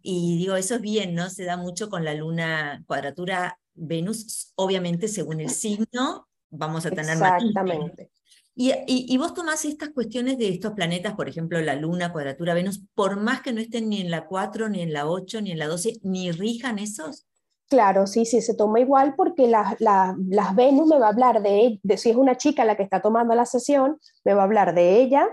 Y 0.00 0.38
digo, 0.38 0.56
eso 0.56 0.76
es 0.76 0.80
bien, 0.80 1.14
¿no? 1.14 1.28
Se 1.28 1.44
da 1.44 1.56
mucho 1.56 1.90
con 1.90 2.04
la 2.04 2.14
luna 2.14 2.82
cuadratura 2.86 3.58
Venus, 3.80 4.52
obviamente 4.56 5.08
según 5.08 5.40
el 5.40 5.50
signo, 5.50 6.28
vamos 6.50 6.86
a 6.86 6.90
tener 6.90 7.12
Exactamente. 7.12 8.10
Y, 8.54 9.16
vos 9.16 9.32
tomás 9.32 9.64
estas 9.64 9.88
cuestiones 9.90 10.36
de 10.36 10.48
estos 10.48 10.72
planetas, 10.72 11.14
por 11.14 11.28
ejemplo, 11.28 11.58
la 11.62 11.76
Luna, 11.76 12.12
cuadratura 12.12 12.52
Venus, 12.52 12.82
por 12.94 13.16
más 13.16 13.40
que 13.40 13.52
no 13.52 13.60
estén 13.60 13.88
ni 13.88 14.02
en 14.02 14.10
la 14.10 14.26
4, 14.26 14.68
ni 14.68 14.82
en 14.82 14.92
la 14.92 15.08
8, 15.08 15.40
ni 15.40 15.52
en 15.52 15.58
la 15.58 15.66
12, 15.66 16.00
ni 16.02 16.30
rijan 16.30 16.78
esos. 16.78 17.26
Claro, 17.68 18.06
sí, 18.06 18.26
sí, 18.26 18.42
se 18.42 18.54
toma 18.54 18.80
igual 18.80 19.14
porque 19.16 19.46
las 19.46 20.56
Venus 20.56 20.88
me 20.88 20.98
va 20.98 21.06
a 21.06 21.10
hablar 21.10 21.40
de, 21.40 21.80
de, 21.82 21.96
si 21.96 22.10
es 22.10 22.16
una 22.16 22.36
chica 22.36 22.64
la 22.64 22.76
que 22.76 22.82
está 22.82 23.00
tomando 23.00 23.34
la 23.34 23.46
sesión, 23.46 23.98
me 24.24 24.34
va 24.34 24.42
a 24.42 24.44
hablar 24.44 24.74
de 24.74 25.00
ella, 25.00 25.26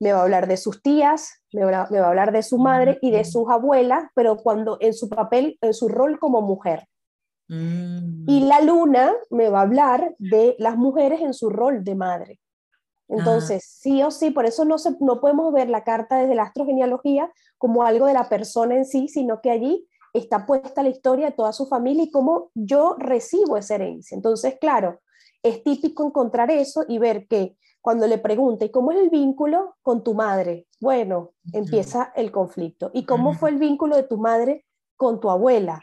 me 0.00 0.12
va 0.12 0.20
a 0.20 0.22
hablar 0.22 0.48
de 0.48 0.56
sus 0.56 0.82
tías, 0.82 1.42
me 1.52 1.64
va, 1.64 1.82
a 1.82 2.08
hablar 2.08 2.32
de 2.32 2.42
su 2.42 2.58
madre 2.58 2.98
y 3.02 3.10
de 3.10 3.24
sus 3.24 3.48
abuelas, 3.50 4.04
pero 4.14 4.36
cuando 4.36 4.78
en 4.80 4.94
su 4.94 5.08
papel, 5.08 5.58
en 5.60 5.74
su 5.74 5.88
rol 5.88 6.18
como 6.18 6.40
mujer. 6.40 6.86
Mm. 7.50 8.30
Y 8.30 8.40
la 8.44 8.60
luna 8.60 9.12
me 9.28 9.48
va 9.48 9.58
a 9.58 9.62
hablar 9.62 10.14
de 10.18 10.54
las 10.58 10.76
mujeres 10.76 11.20
en 11.20 11.34
su 11.34 11.50
rol 11.50 11.82
de 11.82 11.96
madre. 11.96 12.40
Entonces, 13.08 13.64
sí 13.64 14.04
o 14.04 14.12
sí, 14.12 14.30
por 14.30 14.46
eso 14.46 14.64
no, 14.64 14.78
se, 14.78 14.92
no 15.00 15.20
podemos 15.20 15.52
ver 15.52 15.68
la 15.68 15.82
carta 15.82 16.18
desde 16.18 16.36
la 16.36 16.44
astrogenealogía 16.44 17.28
como 17.58 17.82
algo 17.82 18.06
de 18.06 18.14
la 18.14 18.28
persona 18.28 18.76
en 18.76 18.84
sí, 18.84 19.08
sino 19.08 19.40
que 19.40 19.50
allí 19.50 19.84
está 20.12 20.46
puesta 20.46 20.84
la 20.84 20.90
historia 20.90 21.26
de 21.26 21.32
toda 21.32 21.52
su 21.52 21.66
familia 21.66 22.04
y 22.04 22.10
cómo 22.12 22.50
yo 22.54 22.94
recibo 22.98 23.56
esa 23.56 23.74
herencia. 23.74 24.14
Entonces, 24.14 24.58
claro, 24.60 25.00
es 25.42 25.64
típico 25.64 26.06
encontrar 26.06 26.52
eso 26.52 26.84
y 26.86 26.98
ver 26.98 27.26
que 27.26 27.56
cuando 27.80 28.06
le 28.06 28.18
pregunte, 28.18 28.66
¿y 28.66 28.70
cómo 28.70 28.92
es 28.92 28.98
el 28.98 29.10
vínculo 29.10 29.74
con 29.82 30.04
tu 30.04 30.14
madre? 30.14 30.68
Bueno, 30.80 31.32
empieza 31.52 32.12
el 32.14 32.30
conflicto. 32.30 32.92
¿Y 32.94 33.06
cómo 33.06 33.32
fue 33.32 33.50
el 33.50 33.56
vínculo 33.56 33.96
de 33.96 34.04
tu 34.04 34.18
madre 34.18 34.66
con 34.96 35.18
tu 35.18 35.30
abuela? 35.30 35.80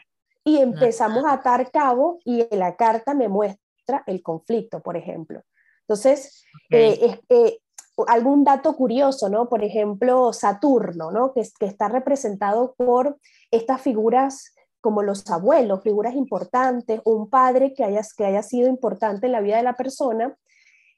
Y 0.48 0.56
empezamos 0.56 1.26
a 1.26 1.34
atar 1.34 1.70
cabo 1.70 2.20
y 2.24 2.46
en 2.50 2.58
la 2.58 2.74
carta 2.74 3.12
me 3.12 3.28
muestra 3.28 4.02
el 4.06 4.22
conflicto, 4.22 4.80
por 4.80 4.96
ejemplo. 4.96 5.42
Entonces, 5.82 6.42
eh, 6.70 7.20
eh, 7.28 7.58
algún 8.06 8.44
dato 8.44 8.74
curioso, 8.74 9.28
¿no? 9.28 9.48
Por 9.48 9.62
ejemplo, 9.62 10.32
Saturno, 10.32 11.10
¿no? 11.10 11.34
Que, 11.34 11.42
que 11.58 11.66
está 11.66 11.88
representado 11.88 12.74
por 12.78 13.18
estas 13.50 13.82
figuras 13.82 14.54
como 14.80 15.02
los 15.02 15.28
abuelos, 15.30 15.82
figuras 15.82 16.14
importantes, 16.14 17.02
un 17.04 17.28
padre 17.28 17.74
que 17.74 17.84
haya, 17.84 18.00
que 18.16 18.24
haya 18.24 18.42
sido 18.42 18.68
importante 18.68 19.26
en 19.26 19.32
la 19.32 19.42
vida 19.42 19.58
de 19.58 19.62
la 19.62 19.76
persona, 19.76 20.34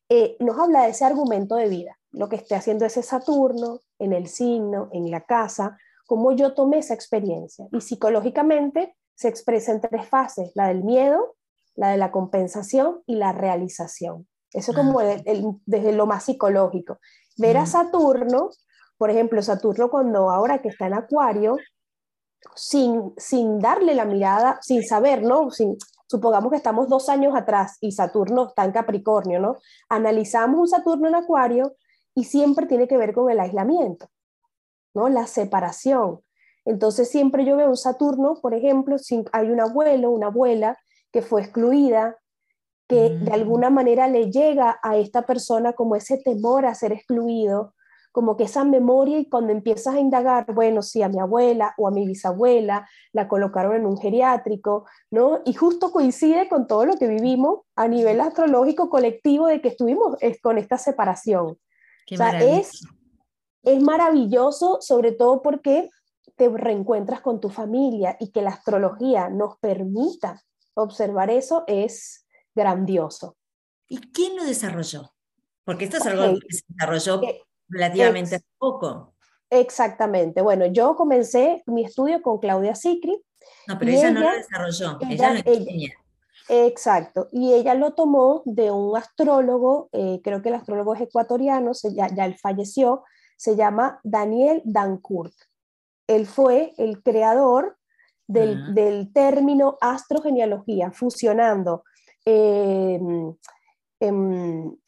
eh, 0.09 0.37
nos 0.38 0.59
habla 0.59 0.83
de 0.83 0.90
ese 0.90 1.04
argumento 1.04 1.57
de 1.57 1.69
vida, 1.69 1.99
lo 2.12 2.28
que 2.28 2.37
esté 2.37 2.54
haciendo 2.54 2.85
ese 2.85 3.02
Saturno 3.02 3.80
en 3.99 4.12
el 4.12 4.28
signo, 4.28 4.90
en 4.92 5.11
la 5.11 5.23
casa, 5.23 5.76
cómo 6.07 6.33
yo 6.33 6.54
tomé 6.54 6.78
esa 6.78 6.95
experiencia. 6.95 7.66
Y 7.73 7.80
psicológicamente 7.80 8.97
se 9.14 9.29
expresa 9.29 9.73
en 9.73 9.81
tres 9.81 10.09
fases, 10.09 10.52
la 10.55 10.69
del 10.69 10.85
miedo, 10.85 11.37
la 11.75 11.90
de 11.90 11.97
la 11.97 12.11
compensación 12.11 13.02
y 13.07 13.17
la 13.17 13.33
realización. 13.33 14.26
Eso 14.52 14.75
como 14.75 15.00
desde 15.00 15.93
lo 15.93 16.07
más 16.07 16.25
psicológico. 16.25 16.99
Ver 17.37 17.57
a 17.57 17.67
Saturno, 17.67 18.50
por 18.99 19.11
ejemplo, 19.11 19.43
Saturno 19.43 19.90
cuando 19.90 20.31
ahora 20.31 20.61
que 20.61 20.69
está 20.69 20.87
en 20.87 20.95
Acuario, 20.95 21.57
sin, 22.55 23.12
sin 23.17 23.59
darle 23.59 23.95
la 23.95 24.05
mirada, 24.05 24.59
sin 24.62 24.83
saber, 24.83 25.23
¿no? 25.23 25.50
Sin, 25.50 25.76
supongamos 26.07 26.50
que 26.50 26.57
estamos 26.57 26.88
dos 26.88 27.09
años 27.09 27.35
atrás 27.37 27.76
y 27.81 27.93
Saturno 27.93 28.49
está 28.49 28.64
en 28.64 28.73
Capricornio, 28.73 29.40
¿no? 29.40 29.59
Analizamos 29.88 30.61
un 30.61 30.69
Saturno 30.69 31.09
en 31.09 31.14
Acuario 31.14 31.76
y 32.14 32.25
siempre 32.25 32.67
tiene 32.67 32.88
que 32.88 32.97
ver 32.97 33.14
con 33.14 33.31
el 33.31 33.38
aislamiento, 33.38 34.09
¿no? 34.95 35.09
La 35.09 35.26
separación. 35.26 36.21
Entonces 36.64 37.11
siempre 37.11 37.45
yo 37.45 37.57
veo 37.57 37.71
un 37.71 37.76
Saturno, 37.76 38.38
por 38.40 38.55
ejemplo, 38.55 38.99
si 38.99 39.25
hay 39.33 39.50
un 39.50 39.61
abuelo, 39.61 40.11
una 40.11 40.26
abuela 40.26 40.79
que 41.12 41.23
fue 41.23 41.43
excluida, 41.43 42.17
que 42.88 43.11
de 43.11 43.31
mm. 43.31 43.33
alguna 43.33 43.71
manera 43.71 44.09
le 44.09 44.31
llega 44.31 44.79
a 44.83 44.97
esta 44.97 45.23
persona 45.23 45.73
como 45.73 45.97
ese 45.97 46.19
temor 46.19 46.67
a 46.67 46.75
ser 46.75 46.93
excluido, 46.93 47.75
como 48.12 48.37
que 48.37 48.45
esa 48.45 48.64
memoria 48.64 49.19
y 49.19 49.29
cuando 49.29 49.52
empiezas 49.52 49.95
a 49.95 50.00
indagar, 50.00 50.52
bueno, 50.52 50.83
sí, 50.83 51.00
a 51.02 51.09
mi 51.09 51.21
abuela 51.21 51.75
o 51.79 51.87
a 51.87 51.93
mi 51.93 52.07
bisabuela 52.07 52.88
la 53.12 53.29
colocaron 53.29 53.76
en 53.76 53.87
un 53.87 53.97
geriátrico, 53.99 54.87
¿no? 55.11 55.40
Y 55.45 55.55
justo 55.55 55.93
coincide 55.93 56.49
con 56.49 56.67
todo 56.67 56.85
lo 56.85 56.97
que 56.97 57.07
vivimos 57.07 57.61
a 57.76 57.87
nivel 57.87 58.21
astrológico 58.21 58.90
colectivo 58.90 59.47
de 59.47 59.61
que 59.61 59.69
estuvimos 59.69 60.17
con 60.43 60.59
esta 60.59 60.76
separación. 60.76 61.47
o 61.47 62.17
sea, 62.17 62.40
es, 62.40 62.83
es 63.62 63.83
maravilloso, 63.83 64.79
sobre 64.81 65.12
todo 65.12 65.43
porque 65.43 65.88
te 66.40 66.49
reencuentras 66.49 67.20
con 67.20 67.38
tu 67.38 67.50
familia 67.50 68.16
y 68.18 68.32
que 68.32 68.40
la 68.40 68.49
astrología 68.49 69.28
nos 69.28 69.59
permita 69.59 70.42
observar 70.73 71.28
eso 71.28 71.64
es 71.66 72.26
grandioso. 72.54 73.37
¿Y 73.87 73.99
quién 74.11 74.37
lo 74.37 74.44
desarrolló? 74.44 75.12
Porque 75.64 75.85
esto 75.85 75.99
es 75.99 76.06
algo 76.06 76.40
que 76.40 76.56
se 76.56 76.64
desarrolló 76.66 77.23
eh, 77.25 77.42
relativamente 77.68 78.40
poco. 78.56 79.12
Exactamente. 79.50 80.40
Bueno, 80.40 80.64
yo 80.64 80.97
comencé 80.97 81.62
mi 81.66 81.85
estudio 81.85 82.23
con 82.23 82.38
Claudia 82.38 82.75
Sicri. 82.75 83.23
No, 83.66 83.78
pero 83.78 83.90
ella, 83.90 84.11
no 84.11 84.20
lo 84.20 84.32
desarrolló, 84.32 84.99
ella, 85.11 85.35
lo 85.35 85.42
Exacto, 86.49 87.28
y 87.32 87.52
ella 87.52 87.75
lo 87.75 87.92
tomó 87.92 88.42
de 88.47 88.70
un 88.70 88.97
astrólogo, 88.97 89.90
eh, 89.92 90.23
creo 90.25 90.40
que 90.40 90.49
el 90.49 90.54
astrólogo 90.54 90.94
es 90.94 91.02
ecuatoriano, 91.02 91.73
ya, 91.94 92.09
ya 92.09 92.25
él 92.25 92.38
falleció, 92.38 93.04
se 93.37 93.56
llama 93.56 94.00
Daniel 94.02 94.62
Dancourt. 94.64 95.35
Él 96.11 96.26
fue 96.26 96.75
el 96.76 97.05
creador 97.05 97.76
del, 98.26 98.75
del 98.75 99.12
término 99.12 99.79
astrogenealogía, 99.81 100.90
fusionando 100.90 101.85
em, 102.25 103.37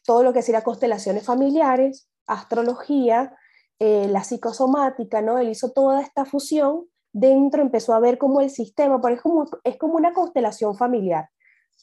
todo 0.05 0.23
lo 0.23 0.33
que 0.33 0.41
sería 0.41 0.63
constelaciones 0.63 1.25
familiares, 1.25 2.09
astrología, 2.27 3.33
eh, 3.79 4.07
la 4.09 4.25
psicosomática, 4.25 5.21
¿no? 5.21 5.37
Él 5.37 5.49
hizo 5.49 5.71
toda 5.71 6.01
esta 6.01 6.25
fusión, 6.25 6.87
dentro 7.13 7.61
empezó 7.61 7.93
a 7.93 8.01
ver 8.01 8.17
como 8.17 8.41
el 8.41 8.49
sistema, 8.49 8.99
porque 8.99 9.15
es 9.15 9.21
como, 9.21 9.45
es 9.63 9.77
como 9.77 9.93
una 9.95 10.11
constelación 10.11 10.75
familiar. 10.75 11.29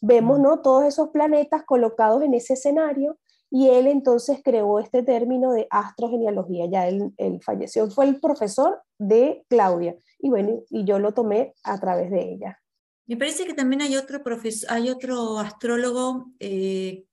Vemos, 0.03 0.39
¿no? 0.39 0.61
Todos 0.61 0.85
esos 0.85 1.09
planetas 1.09 1.63
colocados 1.65 2.23
en 2.23 2.35
ese 2.35 2.55
escenario 2.55 3.19
y 3.50 3.69
él 3.69 3.88
entonces 3.88 4.40
creó 4.45 4.78
este 4.78 5.02
término 5.02 5.52
de 5.52 5.66
astrogenealogía, 5.71 6.66
ya 6.66 6.87
él, 6.87 7.12
él, 7.16 7.40
falleció, 7.42 7.90
fue 7.90 8.07
el 8.07 8.21
profesor 8.21 8.80
de 8.99 9.45
Claudia 9.49 9.97
y 10.21 10.30
bueno, 10.30 10.62
y 10.71 10.85
yo 10.85 10.99
lo 10.99 11.12
tomé 11.12 11.54
a 11.64 11.78
través 11.80 12.11
de 12.11 12.33
ella. 12.33 12.61
Me 13.07 13.16
parece 13.16 13.45
que 13.45 13.54
también 13.54 13.83
hay 13.83 13.97
otro, 13.97 14.23
profesor, 14.23 14.71
hay 14.71 14.88
otro 14.88 15.38
astrólogo, 15.40 16.26
eh, 16.38 17.04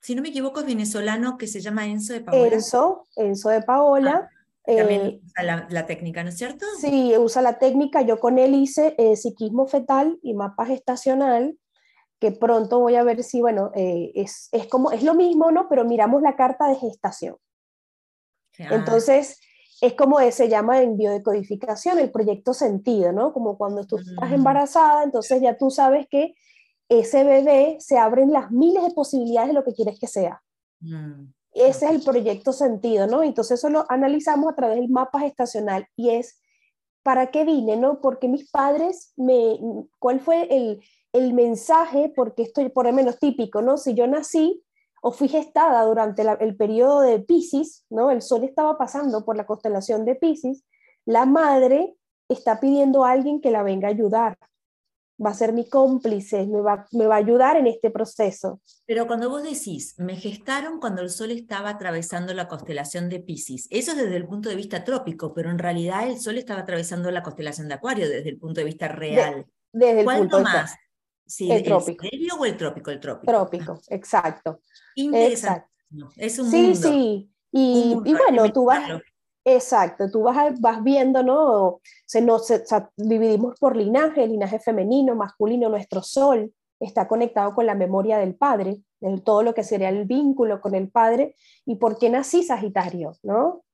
si 0.00 0.14
no 0.14 0.22
me 0.22 0.30
equivoco 0.30 0.60
es 0.60 0.66
venezolano, 0.66 1.36
que 1.36 1.46
se 1.46 1.60
llama 1.60 1.86
Enzo 1.86 2.14
de 2.14 2.22
Paola. 2.22 2.54
Enzo, 2.54 3.06
Enzo 3.16 3.50
de 3.50 3.62
Paola. 3.62 4.30
Ah, 4.66 4.76
también 4.76 5.00
eh, 5.02 5.20
usa 5.24 5.66
la, 5.68 5.86
técnica, 5.86 6.22
¿no 6.22 6.30
es 6.30 6.38
cierto? 6.38 6.64
Sí, 6.80 7.12
usa 7.18 7.42
la 7.42 7.58
técnica. 7.58 8.02
Yo 8.02 8.18
con 8.18 8.38
él 8.38 8.54
hice 8.54 8.94
eh, 8.98 9.16
psiquismo 9.16 9.66
fetal 9.66 10.18
y 10.22 10.34
mapa 10.34 10.66
gestacional 10.66 11.56
que 12.22 12.30
pronto 12.30 12.78
voy 12.78 12.94
a 12.94 13.02
ver 13.02 13.24
si, 13.24 13.40
bueno, 13.40 13.72
eh, 13.74 14.12
es, 14.14 14.48
es, 14.52 14.68
como, 14.68 14.92
es 14.92 15.02
lo 15.02 15.14
mismo, 15.14 15.50
¿no? 15.50 15.68
Pero 15.68 15.84
miramos 15.84 16.22
la 16.22 16.36
carta 16.36 16.68
de 16.68 16.76
gestación. 16.76 17.34
Entonces, 18.56 19.40
es 19.80 19.94
como 19.94 20.20
se 20.30 20.48
llama 20.48 20.80
en 20.82 20.96
biodecodificación 20.96 21.98
el 21.98 22.12
proyecto 22.12 22.54
sentido, 22.54 23.10
¿no? 23.10 23.32
Como 23.32 23.58
cuando 23.58 23.84
tú 23.84 23.98
estás 23.98 24.30
embarazada, 24.30 25.02
entonces 25.02 25.42
ya 25.42 25.58
tú 25.58 25.68
sabes 25.68 26.06
que 26.08 26.36
ese 26.88 27.24
bebé 27.24 27.78
se 27.80 27.98
abren 27.98 28.30
las 28.30 28.52
miles 28.52 28.84
de 28.84 28.94
posibilidades 28.94 29.48
de 29.48 29.54
lo 29.54 29.64
que 29.64 29.74
quieres 29.74 29.98
que 29.98 30.06
sea. 30.06 30.40
Mm. 30.78 31.32
Ese 31.54 31.86
es 31.86 31.90
el 31.90 32.02
proyecto 32.04 32.52
sentido, 32.52 33.08
¿no? 33.08 33.24
Entonces 33.24 33.58
eso 33.58 33.68
lo 33.68 33.84
analizamos 33.88 34.52
a 34.52 34.54
través 34.54 34.76
del 34.76 34.90
mapa 34.90 35.18
gestacional 35.18 35.88
y 35.96 36.10
es, 36.10 36.40
¿para 37.02 37.32
qué 37.32 37.44
vine, 37.44 37.76
no? 37.76 38.00
Porque 38.00 38.28
mis 38.28 38.48
padres, 38.48 39.12
me, 39.16 39.58
¿cuál 39.98 40.20
fue 40.20 40.46
el, 40.54 40.80
el 41.12 41.34
mensaje, 41.34 42.12
porque 42.14 42.42
esto 42.42 42.68
por 42.70 42.86
lo 42.86 42.92
menos 42.92 43.18
típico, 43.18 43.62
¿no? 43.62 43.76
Si 43.76 43.94
yo 43.94 44.06
nací 44.06 44.62
o 45.02 45.12
fui 45.12 45.28
gestada 45.28 45.84
durante 45.84 46.22
el 46.40 46.56
periodo 46.56 47.00
de 47.00 47.18
Pisces, 47.20 47.84
¿no? 47.90 48.10
El 48.10 48.22
sol 48.22 48.44
estaba 48.44 48.78
pasando 48.78 49.24
por 49.24 49.36
la 49.36 49.46
constelación 49.46 50.04
de 50.04 50.14
Pisces, 50.14 50.64
la 51.04 51.26
madre 51.26 51.96
está 52.28 52.60
pidiendo 52.60 53.04
a 53.04 53.10
alguien 53.10 53.40
que 53.40 53.50
la 53.50 53.62
venga 53.62 53.88
a 53.88 53.90
ayudar. 53.90 54.38
Va 55.24 55.30
a 55.30 55.34
ser 55.34 55.52
mi 55.52 55.68
cómplice, 55.68 56.46
me 56.46 56.60
va, 56.60 56.86
me 56.92 57.06
va 57.06 57.16
a 57.16 57.18
ayudar 57.18 57.56
en 57.56 57.66
este 57.66 57.90
proceso. 57.90 58.60
Pero 58.86 59.06
cuando 59.06 59.28
vos 59.28 59.42
decís, 59.42 59.94
me 59.98 60.16
gestaron 60.16 60.80
cuando 60.80 61.02
el 61.02 61.10
sol 61.10 61.30
estaba 61.30 61.70
atravesando 61.70 62.32
la 62.32 62.48
constelación 62.48 63.08
de 63.08 63.20
Pisces, 63.20 63.66
eso 63.70 63.90
es 63.92 63.98
desde 63.98 64.16
el 64.16 64.26
punto 64.26 64.48
de 64.48 64.56
vista 64.56 64.84
trópico, 64.84 65.34
pero 65.34 65.50
en 65.50 65.58
realidad 65.58 66.08
el 66.08 66.18
sol 66.18 66.38
estaba 66.38 66.60
atravesando 66.60 67.10
la 67.10 67.22
constelación 67.22 67.68
de 67.68 67.74
Acuario 67.74 68.08
desde 68.08 68.30
el 68.30 68.38
punto 68.38 68.60
de 68.60 68.64
vista 68.64 68.88
real. 68.88 69.46
desde 69.72 70.00
el 70.00 70.06
punto 70.06 70.38
de 70.38 70.42
vista 70.44 70.66
Sí, 71.32 71.50
el 71.50 71.62
trópico. 71.62 72.06
¿El 72.10 72.28
o 72.38 72.44
el 72.44 72.56
trópico? 72.58 72.90
El 72.90 73.00
trópico. 73.00 73.32
Trópico, 73.32 73.80
exacto. 73.88 74.60
Exacto. 74.94 75.66
Es 76.16 76.38
un 76.38 76.50
sí, 76.50 76.74
Sí, 76.74 77.30
y, 77.50 77.96
y 78.04 78.14
bueno, 78.14 78.52
tú 78.52 78.66
vas, 78.66 79.00
exacto, 79.42 80.10
tú 80.10 80.24
vas, 80.24 80.60
vas 80.60 80.82
viendo, 80.84 81.22
¿no? 81.22 81.80
Se 82.04 82.20
nos 82.20 82.52
dividimos 82.96 83.58
por 83.58 83.76
linaje, 83.76 84.26
linaje 84.26 84.58
femenino, 84.58 85.14
masculino, 85.14 85.70
nuestro 85.70 86.02
sol 86.02 86.52
está 86.78 87.08
conectado 87.08 87.54
con 87.54 87.64
la 87.64 87.74
memoria 87.74 88.18
del 88.18 88.34
padre, 88.34 88.82
de 89.00 89.20
todo 89.20 89.42
lo 89.42 89.54
que 89.54 89.64
sería 89.64 89.88
el 89.88 90.04
vínculo 90.04 90.60
con 90.60 90.74
el 90.74 90.90
padre, 90.90 91.34
y 91.64 91.76
por 91.76 91.96
qué 91.98 92.10
nací 92.10 92.42
Sagitario, 92.42 93.16
¿no? 93.22 93.64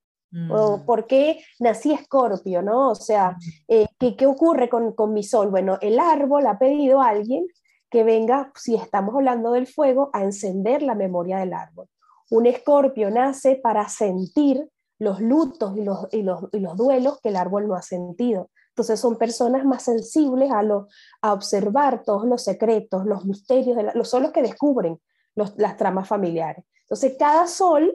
O 0.49 0.77
mm. 0.77 0.85
por 0.85 1.07
qué 1.07 1.43
nací 1.59 1.91
escorpio, 1.91 2.61
¿no? 2.61 2.89
O 2.89 2.95
sea, 2.95 3.31
mm. 3.31 3.37
eh, 3.67 3.87
¿qué, 3.97 4.15
¿qué, 4.15 4.25
ocurre 4.27 4.69
con, 4.69 4.93
con, 4.93 5.13
mi 5.13 5.23
sol? 5.23 5.49
Bueno, 5.49 5.77
el 5.81 5.99
árbol 5.99 6.45
ha 6.45 6.59
pedido 6.59 7.01
a 7.01 7.09
alguien 7.09 7.47
que 7.89 8.03
venga, 8.03 8.51
si 8.55 8.75
estamos 8.75 9.15
hablando 9.15 9.51
del 9.51 9.65
fuego, 9.65 10.11
a 10.13 10.23
encender 10.23 10.83
la 10.83 10.93
memoria 10.93 11.39
del 11.39 11.53
árbol. 11.53 11.87
Un 12.29 12.45
escorpio 12.45 13.09
nace 13.09 13.55
para 13.55 13.89
sentir 13.89 14.69
los 14.99 15.19
lutos 15.21 15.75
y 15.77 15.83
los, 15.83 16.07
y 16.11 16.21
los, 16.21 16.41
y 16.51 16.59
los 16.59 16.77
duelos 16.77 17.19
que 17.21 17.29
el 17.29 17.37
árbol 17.37 17.67
no 17.67 17.75
ha 17.75 17.81
sentido. 17.81 18.49
Entonces 18.69 18.99
son 18.99 19.17
personas 19.17 19.65
más 19.65 19.83
sensibles 19.83 20.51
a, 20.51 20.61
lo, 20.61 20.87
a 21.21 21.33
observar 21.33 22.03
todos 22.03 22.25
los 22.25 22.43
secretos, 22.43 23.05
los 23.05 23.25
misterios, 23.25 23.75
de 23.75 23.91
los 23.95 24.09
solos 24.09 24.31
que 24.31 24.41
descubren 24.41 24.99
los, 25.35 25.57
las 25.57 25.75
tramas 25.77 26.07
familiares. 26.07 26.65
Entonces 26.83 27.15
cada 27.17 27.47
sol 27.47 27.93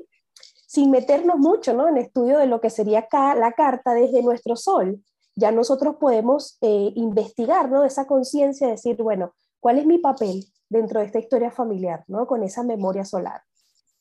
sin 0.74 0.90
meternos 0.90 1.38
mucho 1.38 1.72
¿no? 1.72 1.88
en 1.88 1.98
estudio 1.98 2.38
de 2.38 2.48
lo 2.48 2.60
que 2.60 2.68
sería 2.68 3.00
acá 3.00 3.36
la 3.36 3.52
carta 3.52 3.94
desde 3.94 4.24
nuestro 4.24 4.56
sol, 4.56 5.00
ya 5.36 5.52
nosotros 5.52 5.96
podemos 6.00 6.58
eh, 6.62 6.90
investigar 6.96 7.70
¿no? 7.70 7.84
esa 7.84 8.08
conciencia, 8.08 8.66
decir, 8.66 8.96
bueno, 8.96 9.34
¿cuál 9.60 9.78
es 9.78 9.86
mi 9.86 9.98
papel 9.98 10.44
dentro 10.68 10.98
de 10.98 11.06
esta 11.06 11.20
historia 11.20 11.52
familiar, 11.52 12.02
¿no? 12.08 12.26
con 12.26 12.42
esa 12.42 12.64
memoria 12.64 13.04
solar? 13.04 13.40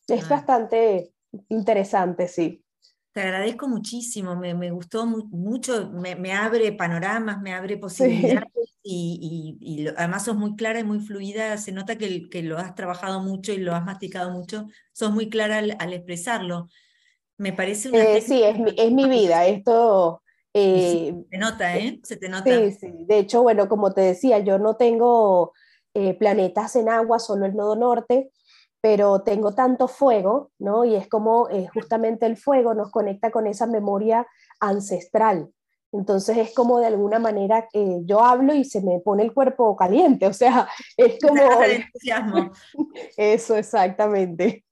Es 0.07 0.25
ah. 0.25 0.29
bastante 0.29 1.13
interesante, 1.49 2.27
sí. 2.27 2.65
Te 3.11 3.21
agradezco 3.21 3.67
muchísimo, 3.67 4.35
me, 4.35 4.55
me 4.55 4.71
gustó 4.71 5.05
mucho, 5.05 5.91
me, 5.91 6.15
me, 6.15 6.33
abre 6.33 6.71
panoramas, 6.71 7.39
me 7.39 7.53
abre 7.53 7.77
posibilidades 7.77 8.72
y, 8.83 9.57
y, 9.61 9.87
además 9.87 10.25
sos 10.25 10.35
muy 10.35 10.55
clara 10.55 10.79
y 10.79 10.83
muy 10.83 10.99
fluida, 10.99 11.57
se 11.57 11.71
nota 11.71 11.97
que, 11.97 12.29
que, 12.29 12.43
lo 12.43 12.57
has 12.57 12.75
trabajado 12.75 13.21
mucho 13.21 13.53
y 13.53 13.57
lo 13.57 13.73
has 13.73 13.85
masticado 13.85 14.31
mucho, 14.31 14.67
sos 14.91 15.11
muy 15.11 15.29
clara 15.29 15.59
al, 15.59 15.75
al 15.79 15.93
expresarlo. 15.93 16.67
Me 17.37 17.53
parece 17.53 17.89
una... 17.89 18.03
Eh, 18.03 18.21
sí, 18.21 18.43
es 18.43 18.59
mi, 18.59 18.73
es 18.77 18.91
mi 18.91 19.07
vida, 19.07 19.45
esto... 19.47 20.21
Eh, 20.53 21.11
se 21.15 21.29
te 21.31 21.37
nota, 21.37 21.77
¿eh? 21.77 21.99
Se 22.03 22.17
te 22.17 22.29
nota. 22.29 22.51
Sí, 22.51 22.71
sí, 22.71 23.05
de 23.05 23.17
hecho, 23.17 23.41
bueno, 23.41 23.67
como 23.67 23.91
te 23.91 24.01
decía, 24.01 24.37
yo 24.39 24.59
no 24.59 24.75
tengo 24.75 25.53
eh, 25.95 26.13
planetas 26.13 26.75
en 26.75 26.89
agua, 26.89 27.19
solo 27.19 27.45
el 27.45 27.55
nodo 27.55 27.75
norte, 27.75 28.31
pero 28.81 29.21
tengo 29.21 29.53
tanto 29.53 29.87
fuego, 29.87 30.51
¿no? 30.59 30.85
Y 30.85 30.95
es 30.95 31.07
como 31.07 31.49
eh, 31.49 31.67
justamente 31.73 32.25
el 32.25 32.35
fuego 32.37 32.73
nos 32.73 32.91
conecta 32.91 33.31
con 33.31 33.47
esa 33.47 33.65
memoria 33.65 34.27
ancestral. 34.59 35.49
Entonces 35.93 36.37
es 36.37 36.53
como 36.53 36.79
de 36.79 36.87
alguna 36.87 37.19
manera 37.19 37.67
que 37.71 38.01
yo 38.03 38.21
hablo 38.23 38.53
y 38.53 38.65
se 38.65 38.81
me 38.81 38.99
pone 38.99 39.23
el 39.23 39.33
cuerpo 39.33 39.75
caliente, 39.75 40.25
o 40.27 40.33
sea, 40.33 40.67
es 40.97 41.19
como... 41.21 41.41
entusiasmo. 41.63 42.51
Eso, 43.17 43.55
exactamente. 43.55 44.65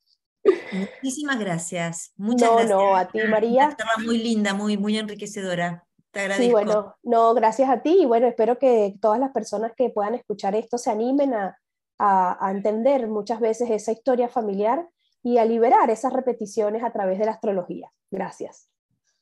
Muchísimas 0.72 1.40
gracias. 1.40 2.14
Muchas 2.18 2.50
no, 2.50 2.56
gracias. 2.56 2.78
No, 2.78 2.96
a 2.96 3.08
ti, 3.08 3.20
María. 3.30 3.70
Estaba 3.70 3.92
muy 4.04 4.18
linda, 4.18 4.56
muy, 4.56 4.76
muy 4.76 4.98
enriquecedora. 4.98 5.86
Te 6.10 6.22
agradezco. 6.22 6.44
Sí, 6.44 6.52
bueno, 6.52 6.96
no, 7.04 7.34
gracias 7.36 7.70
a 7.70 7.82
ti 7.82 8.02
y 8.02 8.06
bueno, 8.06 8.28
espero 8.28 8.58
que 8.58 8.96
todas 9.00 9.20
las 9.20 9.32
personas 9.32 9.72
que 9.78 9.92
puedan 9.92 10.16
escuchar 10.16 10.56
esto 10.56 10.78
se 10.78 10.90
animen 10.90 11.34
a, 11.36 11.58
a, 12.00 12.52
entender 12.52 13.08
muchas 13.08 13.40
veces 13.40 13.70
esa 13.70 13.92
historia 13.92 14.28
familiar 14.28 14.90
y 15.24 15.38
a 15.38 15.46
liberar 15.46 15.90
esas 15.92 16.12
repeticiones 16.12 16.84
a 16.84 16.92
través 16.92 17.20
de 17.20 17.26
la 17.26 17.34
astrología. 17.34 17.92
Gracias. 18.10 18.68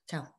Chao. 0.07 0.38